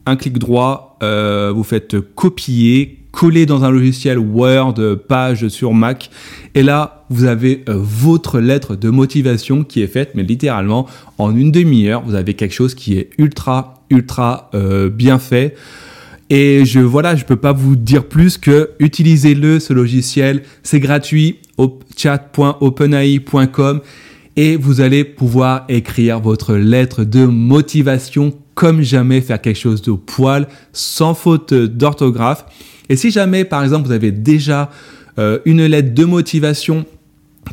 un 0.05 0.15
clic 0.15 0.37
droit, 0.37 0.97
euh, 1.01 1.51
vous 1.55 1.63
faites 1.63 1.99
copier, 1.99 2.99
coller 3.15 3.45
dans 3.45 3.63
un 3.63 3.71
logiciel 3.71 4.19
Word, 4.19 4.75
page 5.07 5.47
sur 5.47 5.73
Mac, 5.73 6.09
et 6.53 6.63
là, 6.63 7.05
vous 7.09 7.23
avez 7.23 7.63
votre 7.67 8.39
lettre 8.39 8.75
de 8.75 8.89
motivation 8.89 9.63
qui 9.63 9.81
est 9.81 9.87
faite, 9.87 10.11
mais 10.15 10.23
littéralement 10.23 10.85
en 11.17 11.33
une 11.35 11.51
demi-heure, 11.51 12.03
vous 12.05 12.15
avez 12.15 12.33
quelque 12.33 12.53
chose 12.53 12.75
qui 12.75 12.97
est 12.97 13.09
ultra, 13.17 13.85
ultra 13.89 14.51
bien 14.91 15.17
fait. 15.17 15.55
Et 16.29 16.65
je 16.65 16.79
voilà, 16.79 17.15
je 17.15 17.23
peux 17.23 17.35
pas 17.35 17.53
vous 17.53 17.75
dire 17.75 18.05
plus 18.05 18.37
que 18.37 18.71
utilisez-le 18.79 19.59
ce 19.59 19.73
logiciel, 19.73 20.41
c'est 20.63 20.79
gratuit 20.79 21.37
au 21.57 21.79
chat.openai.com 21.95 23.81
et 24.35 24.57
vous 24.57 24.81
allez 24.81 25.03
pouvoir 25.05 25.65
écrire 25.69 26.19
votre 26.19 26.55
lettre 26.55 27.03
de 27.03 27.25
motivation 27.25 28.33
comme 28.55 28.81
jamais 28.81 29.21
faire 29.21 29.39
quelque 29.39 29.59
chose 29.59 29.81
de 29.81 29.91
poil 29.91 30.47
sans 30.73 31.13
faute 31.13 31.53
d'orthographe. 31.53 32.45
Et 32.89 32.95
si 32.95 33.11
jamais 33.11 33.45
par 33.45 33.63
exemple 33.63 33.87
vous 33.87 33.93
avez 33.93 34.11
déjà 34.11 34.71
euh, 35.19 35.39
une 35.45 35.65
lettre 35.65 35.93
de 35.93 36.05
motivation 36.05 36.85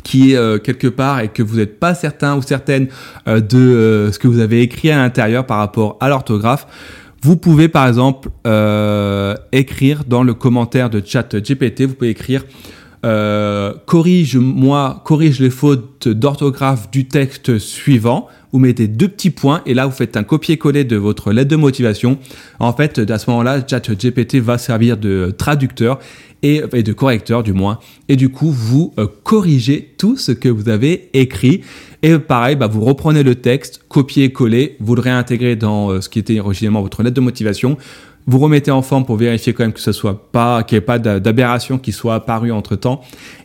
qui 0.03 0.31
est 0.31 0.37
euh, 0.37 0.57
quelque 0.57 0.87
part 0.87 1.19
et 1.19 1.27
que 1.27 1.43
vous 1.43 1.57
n'êtes 1.57 1.79
pas 1.79 1.93
certain 1.93 2.35
ou 2.35 2.41
certaine 2.41 2.87
euh, 3.27 3.39
de 3.39 4.09
ce 4.11 4.17
que 4.17 4.27
vous 4.27 4.39
avez 4.39 4.61
écrit 4.61 4.89
à 4.89 4.97
l'intérieur 4.97 5.45
par 5.45 5.59
rapport 5.59 5.97
à 5.99 6.09
l'orthographe, 6.09 6.65
vous 7.21 7.37
pouvez 7.37 7.69
par 7.69 7.87
exemple 7.87 8.29
euh, 8.45 9.35
écrire 9.51 10.03
dans 10.05 10.23
le 10.23 10.33
commentaire 10.33 10.89
de 10.89 11.01
chat 11.03 11.35
GPT, 11.35 11.83
vous 11.83 11.93
pouvez 11.93 12.09
écrire 12.09 12.43
euh, 13.05 13.73
corrige-moi, 13.85 15.01
corrige 15.03 15.39
les 15.39 15.49
fautes 15.49 16.07
d'orthographe 16.07 16.89
du 16.89 17.07
texte 17.07 17.57
suivant. 17.59 18.27
Vous 18.53 18.59
mettez 18.59 18.87
deux 18.87 19.07
petits 19.07 19.31
points 19.31 19.61
et 19.65 19.73
là 19.73 19.87
vous 19.87 19.91
faites 19.91 20.15
un 20.15 20.23
copier-coller 20.23 20.83
de 20.83 20.95
votre 20.95 21.33
lettre 21.33 21.49
de 21.49 21.55
motivation. 21.55 22.17
En 22.59 22.71
fait, 22.71 22.99
à 22.99 23.17
ce 23.17 23.29
moment-là, 23.31 23.65
ChatGPT 23.67 24.35
va 24.35 24.57
servir 24.57 24.97
de 24.97 25.33
traducteur 25.37 25.99
et, 26.43 26.61
de 26.61 26.93
correcteur 26.93 27.41
du 27.41 27.53
moins. 27.53 27.79
Et 28.09 28.15
du 28.15 28.29
coup, 28.29 28.51
vous 28.51 28.93
euh, 28.99 29.07
corrigez 29.23 29.95
tout 29.97 30.17
ce 30.17 30.31
que 30.31 30.49
vous 30.49 30.69
avez 30.69 31.09
écrit. 31.13 31.61
Et 32.03 32.19
pareil, 32.19 32.55
bah, 32.55 32.67
vous 32.67 32.81
reprenez 32.81 33.23
le 33.23 33.35
texte, 33.35 33.81
copier-coller, 33.87 34.75
vous 34.79 34.95
le 34.95 35.01
réintégrez 35.01 35.55
dans 35.55 35.89
euh, 35.89 36.01
ce 36.01 36.09
qui 36.09 36.19
était 36.19 36.39
originellement 36.39 36.81
votre 36.81 37.01
lettre 37.01 37.15
de 37.15 37.21
motivation. 37.21 37.77
Vous 38.25 38.39
remettez 38.39 38.71
en 38.71 38.81
forme 38.81 39.05
pour 39.05 39.17
vérifier 39.17 39.53
quand 39.53 39.63
même 39.63 39.73
que 39.73 39.79
ce 39.79 39.91
soit 39.91 40.31
pas, 40.31 40.63
qu'il 40.63 40.77
n'y 40.77 40.79
ait 40.79 40.85
pas 40.85 40.99
d'aberration 40.99 41.77
qui 41.77 41.91
soit 41.91 42.15
apparue 42.15 42.51
entre 42.51 42.75
temps. 42.75 43.01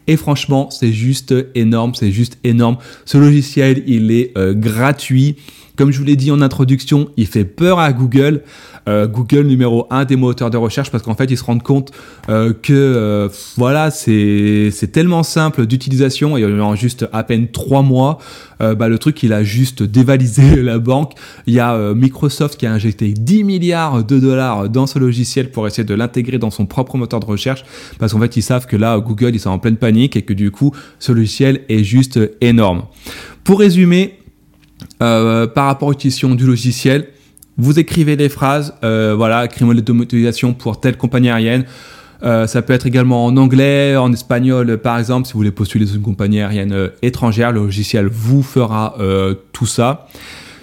Et 0.07 0.17
franchement, 0.17 0.71
c'est 0.71 0.93
juste 0.93 1.35
énorme, 1.55 1.95
c'est 1.95 2.13
juste 2.13 2.39
énorme. 2.45 2.77
Ce 3.05 3.19
logiciel, 3.19 3.83
il 3.87 4.11
est 4.11 4.37
euh, 4.39 4.55
gratuit. 4.55 5.37
Comme 5.79 5.93
je 5.93 5.99
vous 5.99 6.05
l'ai 6.05 6.17
dit 6.17 6.33
en 6.33 6.41
introduction, 6.41 7.09
il 7.17 7.29
fait 7.29 7.45
peur 7.45 7.79
à 7.79 7.93
Google. 7.93 8.43
Euh, 8.89 9.07
Google 9.07 9.43
numéro 9.43 9.87
un 9.91 10.05
des 10.05 10.17
moteurs 10.17 10.51
de 10.51 10.57
recherche 10.57 10.91
parce 10.91 11.05
qu'en 11.05 11.15
fait 11.15 11.31
ils 11.31 11.37
se 11.37 11.45
rendent 11.45 11.63
compte 11.63 11.93
euh, 12.29 12.53
que 12.53 12.73
euh, 12.73 13.29
voilà 13.57 13.91
c'est 13.91 14.73
tellement 14.93 15.23
simple 15.23 15.67
d'utilisation 15.67 16.37
et 16.37 16.45
en 16.61 16.75
juste 16.75 17.07
à 17.13 17.23
peine 17.23 17.49
trois 17.49 17.83
mois 17.83 18.19
bah, 18.61 18.89
le 18.89 18.99
truc 18.99 19.23
il 19.23 19.33
a 19.33 19.45
juste 19.45 19.83
dévalisé 19.83 20.57
la 20.63 20.79
banque 20.79 21.13
il 21.47 21.55
y 21.55 21.61
a 21.61 21.95
Microsoft 21.95 22.59
qui 22.59 22.67
a 22.67 22.73
injecté 22.73 23.13
10 23.13 23.45
milliards 23.45 24.05
de 24.05 24.19
dollars 24.19 24.69
dans 24.71 24.87
ce 24.87 24.99
logiciel 24.99 25.51
pour 25.51 25.67
essayer 25.67 25.85
de 25.85 25.95
l'intégrer 25.95 26.39
dans 26.39 26.51
son 26.51 26.65
propre 26.65 26.97
moteur 26.97 27.21
de 27.21 27.27
recherche 27.27 27.65
parce 27.99 28.13
qu'en 28.13 28.21
fait 28.21 28.37
ils 28.37 28.43
savent 28.43 28.67
que 28.67 28.77
là 28.77 28.99
Google 28.99 29.35
ils 29.35 29.41
sont 29.41 29.51
en 29.51 29.59
pleine 29.59 29.77
panique 29.77 30.17
et 30.17 30.23
que 30.23 30.33
du 30.33 30.51
coup 30.51 30.73
ce 30.99 31.13
logiciel 31.13 31.61
est 31.69 31.85
juste 31.85 32.19
énorme 32.41 32.85
pour 33.45 33.61
résumer 33.61 34.18
par 34.99 35.67
rapport 35.67 35.89
à 35.89 35.93
l'utilisation 35.93 36.35
du 36.35 36.47
logiciel 36.47 37.09
vous 37.59 37.81
écrivez 37.81 38.17
des 38.17 38.29
phrases, 38.29 38.75
euh, 38.85 39.15
voilà, 39.17 39.45
écrivez-moi 39.45 39.75
les 39.75 40.53
pour 40.53 40.81
telle 40.81 40.97
compagnie 40.97 41.29
aérienne. 41.29 41.65
Euh, 42.23 42.47
ça 42.47 42.63
peut 42.63 42.73
être 42.73 42.87
également 42.87 43.27
en 43.27 43.37
anglais, 43.37 43.97
en 43.97 44.13
espagnol 44.13 44.79
par 44.79 44.99
exemple, 44.99 45.27
si 45.27 45.33
vous 45.33 45.41
voulez 45.41 45.51
postuler 45.51 45.87
sur 45.87 45.97
une 45.97 46.03
compagnie 46.03 46.41
aérienne 46.41 46.73
euh, 46.73 46.89
étrangère, 47.03 47.53
le 47.53 47.61
logiciel 47.61 48.07
vous 48.07 48.43
fera 48.43 48.97
tout 49.53 49.67
ça. 49.67 50.07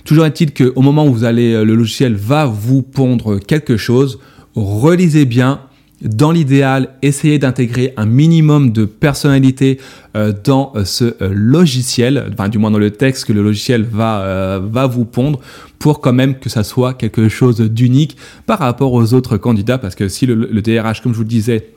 Toujours 0.06 0.26
est-il 0.26 0.54
qu'au 0.54 0.82
moment 0.82 1.06
où 1.06 1.14
vous 1.14 1.24
allez, 1.26 1.64
le 1.66 1.76
logiciel 1.76 2.16
va 2.16 2.46
vous 2.46 2.82
pondre 2.82 3.40
quelque 3.40 3.76
chose, 3.76 4.20
relisez 4.56 5.26
bien, 5.26 5.60
dans 6.02 6.32
l'idéal, 6.32 6.90
essayez 7.02 7.40
d'intégrer 7.40 7.94
un 7.98 8.06
minimum 8.06 8.72
de 8.72 8.86
personnalité 8.86 9.80
euh, 10.16 10.34
dans 10.44 10.74
euh, 10.76 10.84
ce 10.84 11.06
euh, 11.22 11.30
logiciel, 11.34 12.32
enfin 12.34 12.50
du 12.50 12.58
moins 12.58 12.72
dans 12.72 12.80
le 12.80 12.92
texte 12.92 13.26
que 13.26 13.34
le 13.34 13.42
logiciel 13.42 13.84
va, 13.84 14.60
vous 14.88 15.06
pondre, 15.06 15.40
pour 15.80 16.02
quand 16.02 16.14
même 16.14 16.38
que 16.38 16.50
ça 16.50 16.64
soit 16.64 16.94
quelque 16.94 17.30
chose 17.30 17.62
d'unique 17.62 18.18
par 18.46 18.60
rapport 18.60 18.94
aux 18.94 19.14
autres 19.14 19.38
candidats, 19.38 19.78
parce 19.78 19.96
que 19.96 20.10
si 20.10 20.26
le, 20.26 20.36
le 20.36 20.62
DRH, 20.62 21.02
comme 21.02 21.14
je 21.14 21.18
vous 21.18 21.24
le 21.24 21.30
disais, 21.30 21.70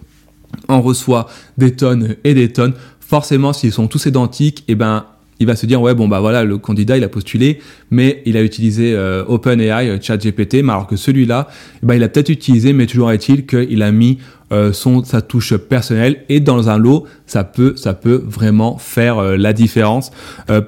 en 0.66 0.80
reçoit 0.80 1.28
des 1.56 1.72
tonnes 1.72 2.16
et 2.24 2.34
des 2.34 2.52
tonnes, 2.52 2.72
forcément 3.00 3.52
s'ils 3.52 3.72
sont 3.72 3.86
tous 3.86 4.06
identiques, 4.06 4.60
et 4.60 4.72
eh 4.72 4.74
ben 4.74 5.04
il 5.40 5.46
va 5.46 5.56
se 5.56 5.66
dire 5.66 5.80
ouais 5.80 5.94
bon 5.94 6.08
bah 6.08 6.20
voilà 6.20 6.44
le 6.44 6.58
candidat 6.58 6.96
il 6.96 7.04
a 7.04 7.08
postulé 7.08 7.60
mais 7.90 8.22
il 8.26 8.36
a 8.36 8.42
utilisé 8.42 8.94
euh, 8.94 9.24
OpenAI 9.26 9.88
euh, 9.88 9.98
ChatGPT 10.00 10.62
mais 10.62 10.72
alors 10.72 10.86
que 10.86 10.96
celui-là 10.96 11.48
ben, 11.82 11.94
il 11.94 12.02
a 12.02 12.08
peut-être 12.08 12.28
utilisé 12.28 12.72
mais 12.72 12.86
toujours 12.86 13.12
est-il 13.12 13.46
qu'il 13.46 13.82
a 13.82 13.92
mis 13.92 14.18
euh, 14.50 14.72
son 14.72 15.04
sa 15.04 15.20
touche 15.20 15.56
personnelle 15.56 16.24
et 16.28 16.40
dans 16.40 16.68
un 16.68 16.78
lot 16.78 17.04
ça 17.26 17.44
peut 17.44 17.74
ça 17.76 17.94
peut 17.94 18.22
vraiment 18.26 18.78
faire 18.78 19.22
la 19.22 19.52
différence. 19.52 20.10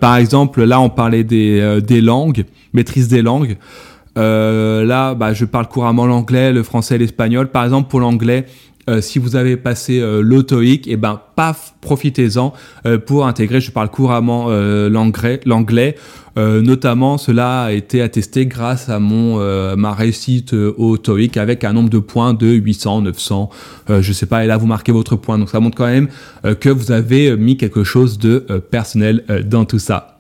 Par 0.01 0.17
exemple 0.17 0.63
là 0.65 0.81
on 0.81 0.91
parlait 0.91 1.25
des, 1.25 1.81
des 1.83 2.01
langues 2.01 2.45
maîtrise 2.73 3.09
des 3.09 3.23
langues. 3.23 3.57
Là 4.17 5.15
bah, 5.15 5.33
je 5.33 5.47
parle 5.47 5.67
couramment 5.69 6.07
l'anglais 6.07 6.53
le 6.53 6.63
français 6.63 6.99
l'espagnol. 6.99 7.49
Par 7.49 7.65
exemple 7.65 7.89
pour 7.89 8.01
l'anglais 8.01 8.45
euh, 8.91 9.01
si 9.01 9.19
vous 9.19 9.37
avez 9.37 9.57
passé 9.57 10.01
euh, 10.01 10.21
l'autoïque, 10.21 10.89
et 10.89 10.93
eh 10.93 10.97
ben 10.97 11.21
paf, 11.37 11.75
profitez-en 11.81 12.53
euh, 12.87 12.99
pour 12.99 13.27
intégrer. 13.27 13.61
Je 13.61 13.71
parle 13.71 13.89
couramment 13.89 14.49
l'anglais, 14.51 15.41
l'anglais. 15.47 15.97
notamment, 16.37 17.19
cela 17.19 17.63
a 17.65 17.73
été 17.73 18.03
attesté 18.03 18.47
grâce 18.47 18.89
à 18.89 18.99
mon 18.99 19.39
ma 19.77 19.93
réussite 19.93 20.53
au 20.53 20.97
TOEIC 20.97 21.37
avec 21.37 21.65
un 21.65 21.73
nombre 21.73 21.91
de 21.91 21.99
points 21.99 22.35
de 22.35 22.47
800, 22.47 23.03
900, 23.03 23.51
je 24.01 24.13
sais 24.13 24.27
pas. 24.27 24.45
Et 24.45 24.47
là, 24.47 24.57
vous 24.57 24.67
marquez 24.67 24.93
votre 24.93 25.17
point, 25.17 25.39
donc 25.39 25.51
ça 25.51 25.61
montre 25.61 25.77
quand 25.77 25.87
même 25.87 26.09
que 26.61 26.69
vous 26.69 26.93
avez 26.93 27.37
mis 27.37 27.57
quelque 27.57 27.85
chose 27.85 28.19
de 28.19 28.39
personnel 28.71 29.25
dans 29.45 29.65
tout 29.65 29.79
ça. 29.79 30.19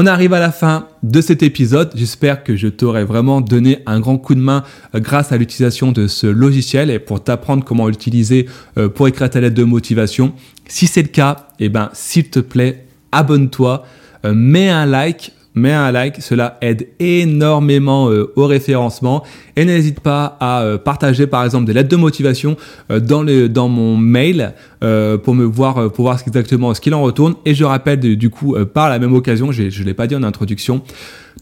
On 0.00 0.06
arrive 0.06 0.32
à 0.32 0.38
la 0.38 0.52
fin 0.52 0.86
de 1.02 1.20
cet 1.20 1.42
épisode. 1.42 1.90
J'espère 1.96 2.44
que 2.44 2.54
je 2.54 2.68
t'aurai 2.68 3.02
vraiment 3.02 3.40
donné 3.40 3.80
un 3.84 3.98
grand 3.98 4.16
coup 4.16 4.36
de 4.36 4.40
main 4.40 4.62
euh, 4.94 5.00
grâce 5.00 5.32
à 5.32 5.36
l'utilisation 5.36 5.90
de 5.90 6.06
ce 6.06 6.28
logiciel 6.28 6.88
et 6.88 7.00
pour 7.00 7.24
t'apprendre 7.24 7.64
comment 7.64 7.88
l'utiliser 7.88 8.46
euh, 8.76 8.88
pour 8.88 9.08
écrire 9.08 9.28
ta 9.28 9.40
lettre 9.40 9.56
de 9.56 9.64
motivation. 9.64 10.34
Si 10.68 10.86
c'est 10.86 11.02
le 11.02 11.08
cas, 11.08 11.48
eh 11.58 11.68
ben, 11.68 11.90
s'il 11.94 12.30
te 12.30 12.38
plaît, 12.38 12.86
abonne-toi, 13.10 13.84
euh, 14.24 14.34
mets 14.34 14.68
un 14.70 14.86
like, 14.86 15.32
mets 15.54 15.72
un 15.72 15.90
like, 15.92 16.22
cela 16.22 16.58
aide 16.60 16.88
énormément 16.98 18.10
euh, 18.10 18.32
au 18.36 18.46
référencement 18.46 19.24
et 19.56 19.64
n'hésite 19.64 20.00
pas 20.00 20.36
à 20.40 20.62
euh, 20.62 20.78
partager 20.78 21.26
par 21.26 21.44
exemple 21.44 21.66
des 21.66 21.72
lettres 21.72 21.88
de 21.88 21.96
motivation 21.96 22.56
euh, 22.90 23.00
dans, 23.00 23.68
mon 23.68 23.96
mail 23.96 24.54
pour 24.80 25.34
me 25.34 25.44
voir 25.44 25.92
pour 25.92 26.04
voir 26.04 26.20
exactement 26.24 26.72
ce 26.72 26.80
qu'il 26.80 26.94
en 26.94 27.02
retourne 27.02 27.34
et 27.44 27.54
je 27.54 27.64
rappelle 27.64 27.98
du 27.98 28.30
coup 28.30 28.54
par 28.72 28.88
la 28.88 29.00
même 29.00 29.12
occasion, 29.12 29.50
je 29.50 29.64
ne 29.64 29.84
l'ai 29.84 29.94
pas 29.94 30.06
dit 30.06 30.14
en 30.14 30.22
introduction, 30.22 30.82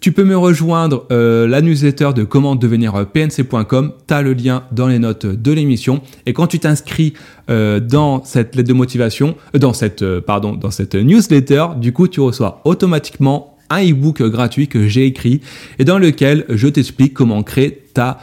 tu 0.00 0.12
peux 0.12 0.24
me 0.24 0.36
rejoindre 0.36 1.06
la 1.10 1.60
newsletter 1.60 2.10
de 2.14 2.24
comment 2.24 2.56
devenir 2.56 3.06
pnc.com. 3.06 3.92
Tu 4.08 4.14
as 4.14 4.22
le 4.22 4.32
lien 4.32 4.64
dans 4.72 4.88
les 4.88 4.98
notes 4.98 5.26
de 5.26 5.52
l'émission. 5.52 6.00
Et 6.24 6.32
quand 6.32 6.46
tu 6.46 6.58
t'inscris 6.58 7.12
dans 7.48 8.24
cette 8.24 8.56
lettre 8.56 8.68
de 8.68 8.74
motivation, 8.74 9.36
dans 9.54 9.74
cette, 9.74 10.04
pardon, 10.20 10.54
dans 10.54 10.70
cette 10.70 10.94
newsletter, 10.94 11.66
du 11.76 11.92
coup, 11.92 12.08
tu 12.08 12.20
reçois 12.20 12.62
automatiquement 12.64 13.55
un 13.70 13.82
e-book 13.82 14.22
gratuit 14.22 14.68
que 14.68 14.86
j'ai 14.88 15.06
écrit 15.06 15.40
et 15.78 15.84
dans 15.84 15.98
lequel 15.98 16.44
je 16.48 16.68
t'explique 16.68 17.14
comment 17.14 17.42
créer 17.42 17.82
ta, 17.94 18.18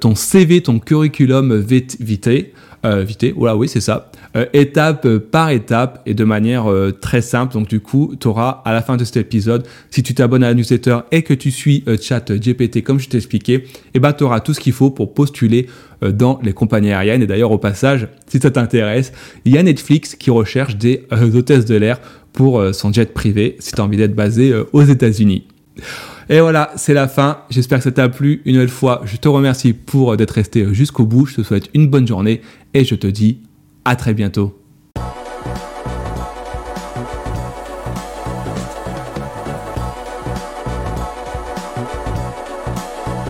ton 0.00 0.14
CV, 0.14 0.60
ton 0.60 0.78
curriculum 0.78 1.56
vitae 1.56 2.52
euh, 2.84 3.02
vité, 3.02 3.34
voilà, 3.36 3.56
oui, 3.56 3.68
c'est 3.68 3.80
ça, 3.80 4.10
euh, 4.36 4.46
étape 4.52 5.04
euh, 5.04 5.18
par 5.18 5.50
étape 5.50 6.00
et 6.06 6.14
de 6.14 6.22
manière 6.22 6.70
euh, 6.70 6.92
très 6.92 7.22
simple. 7.22 7.54
Donc, 7.54 7.68
du 7.68 7.80
coup, 7.80 8.14
tu 8.20 8.28
auras 8.28 8.62
à 8.64 8.72
la 8.72 8.82
fin 8.82 8.96
de 8.96 9.04
cet 9.04 9.16
épisode, 9.16 9.66
si 9.90 10.02
tu 10.04 10.14
t'abonnes 10.14 10.44
à 10.44 10.48
la 10.48 10.54
newsletter 10.54 10.98
et 11.10 11.22
que 11.22 11.34
tu 11.34 11.50
suis 11.50 11.84
chat 12.00 12.30
GPT 12.30 12.84
comme 12.84 13.00
je 13.00 13.08
t'ai 13.08 13.16
expliqué, 13.16 13.64
eh 13.94 13.98
ben, 13.98 14.12
tu 14.12 14.22
auras 14.24 14.40
tout 14.40 14.54
ce 14.54 14.60
qu'il 14.60 14.72
faut 14.72 14.90
pour 14.90 15.12
postuler 15.12 15.66
dans 16.02 16.38
les 16.42 16.52
compagnies 16.52 16.92
aériennes. 16.92 17.22
Et 17.22 17.26
d'ailleurs, 17.26 17.50
au 17.50 17.58
passage, 17.58 18.06
si 18.28 18.38
ça 18.38 18.50
t'intéresse, 18.50 19.12
il 19.44 19.52
y 19.52 19.58
a 19.58 19.62
Netflix 19.62 20.14
qui 20.14 20.30
recherche 20.30 20.76
des 20.76 21.04
hôtesses 21.34 21.64
de 21.64 21.74
l'air 21.74 22.00
pour 22.32 22.62
son 22.72 22.92
jet 22.92 23.12
privé 23.12 23.56
si 23.58 23.72
tu 23.72 23.80
as 23.80 23.84
envie 23.84 23.96
d'être 23.96 24.14
basé 24.14 24.54
aux 24.72 24.82
États-Unis. 24.82 25.46
Et 26.30 26.40
voilà, 26.40 26.70
c'est 26.76 26.94
la 26.94 27.08
fin. 27.08 27.38
J'espère 27.48 27.78
que 27.78 27.84
ça 27.84 27.92
t'a 27.92 28.08
plu. 28.08 28.42
Une 28.44 28.54
nouvelle 28.54 28.68
fois, 28.68 29.00
je 29.04 29.16
te 29.16 29.28
remercie 29.28 29.72
pour 29.72 30.16
d'être 30.16 30.32
resté 30.32 30.74
jusqu'au 30.74 31.06
bout. 31.06 31.26
Je 31.26 31.36
te 31.36 31.42
souhaite 31.42 31.70
une 31.74 31.88
bonne 31.88 32.06
journée 32.06 32.42
et 32.74 32.84
je 32.84 32.94
te 32.94 33.06
dis 33.06 33.40
à 33.84 33.96
très 33.96 34.12
bientôt. 34.12 34.54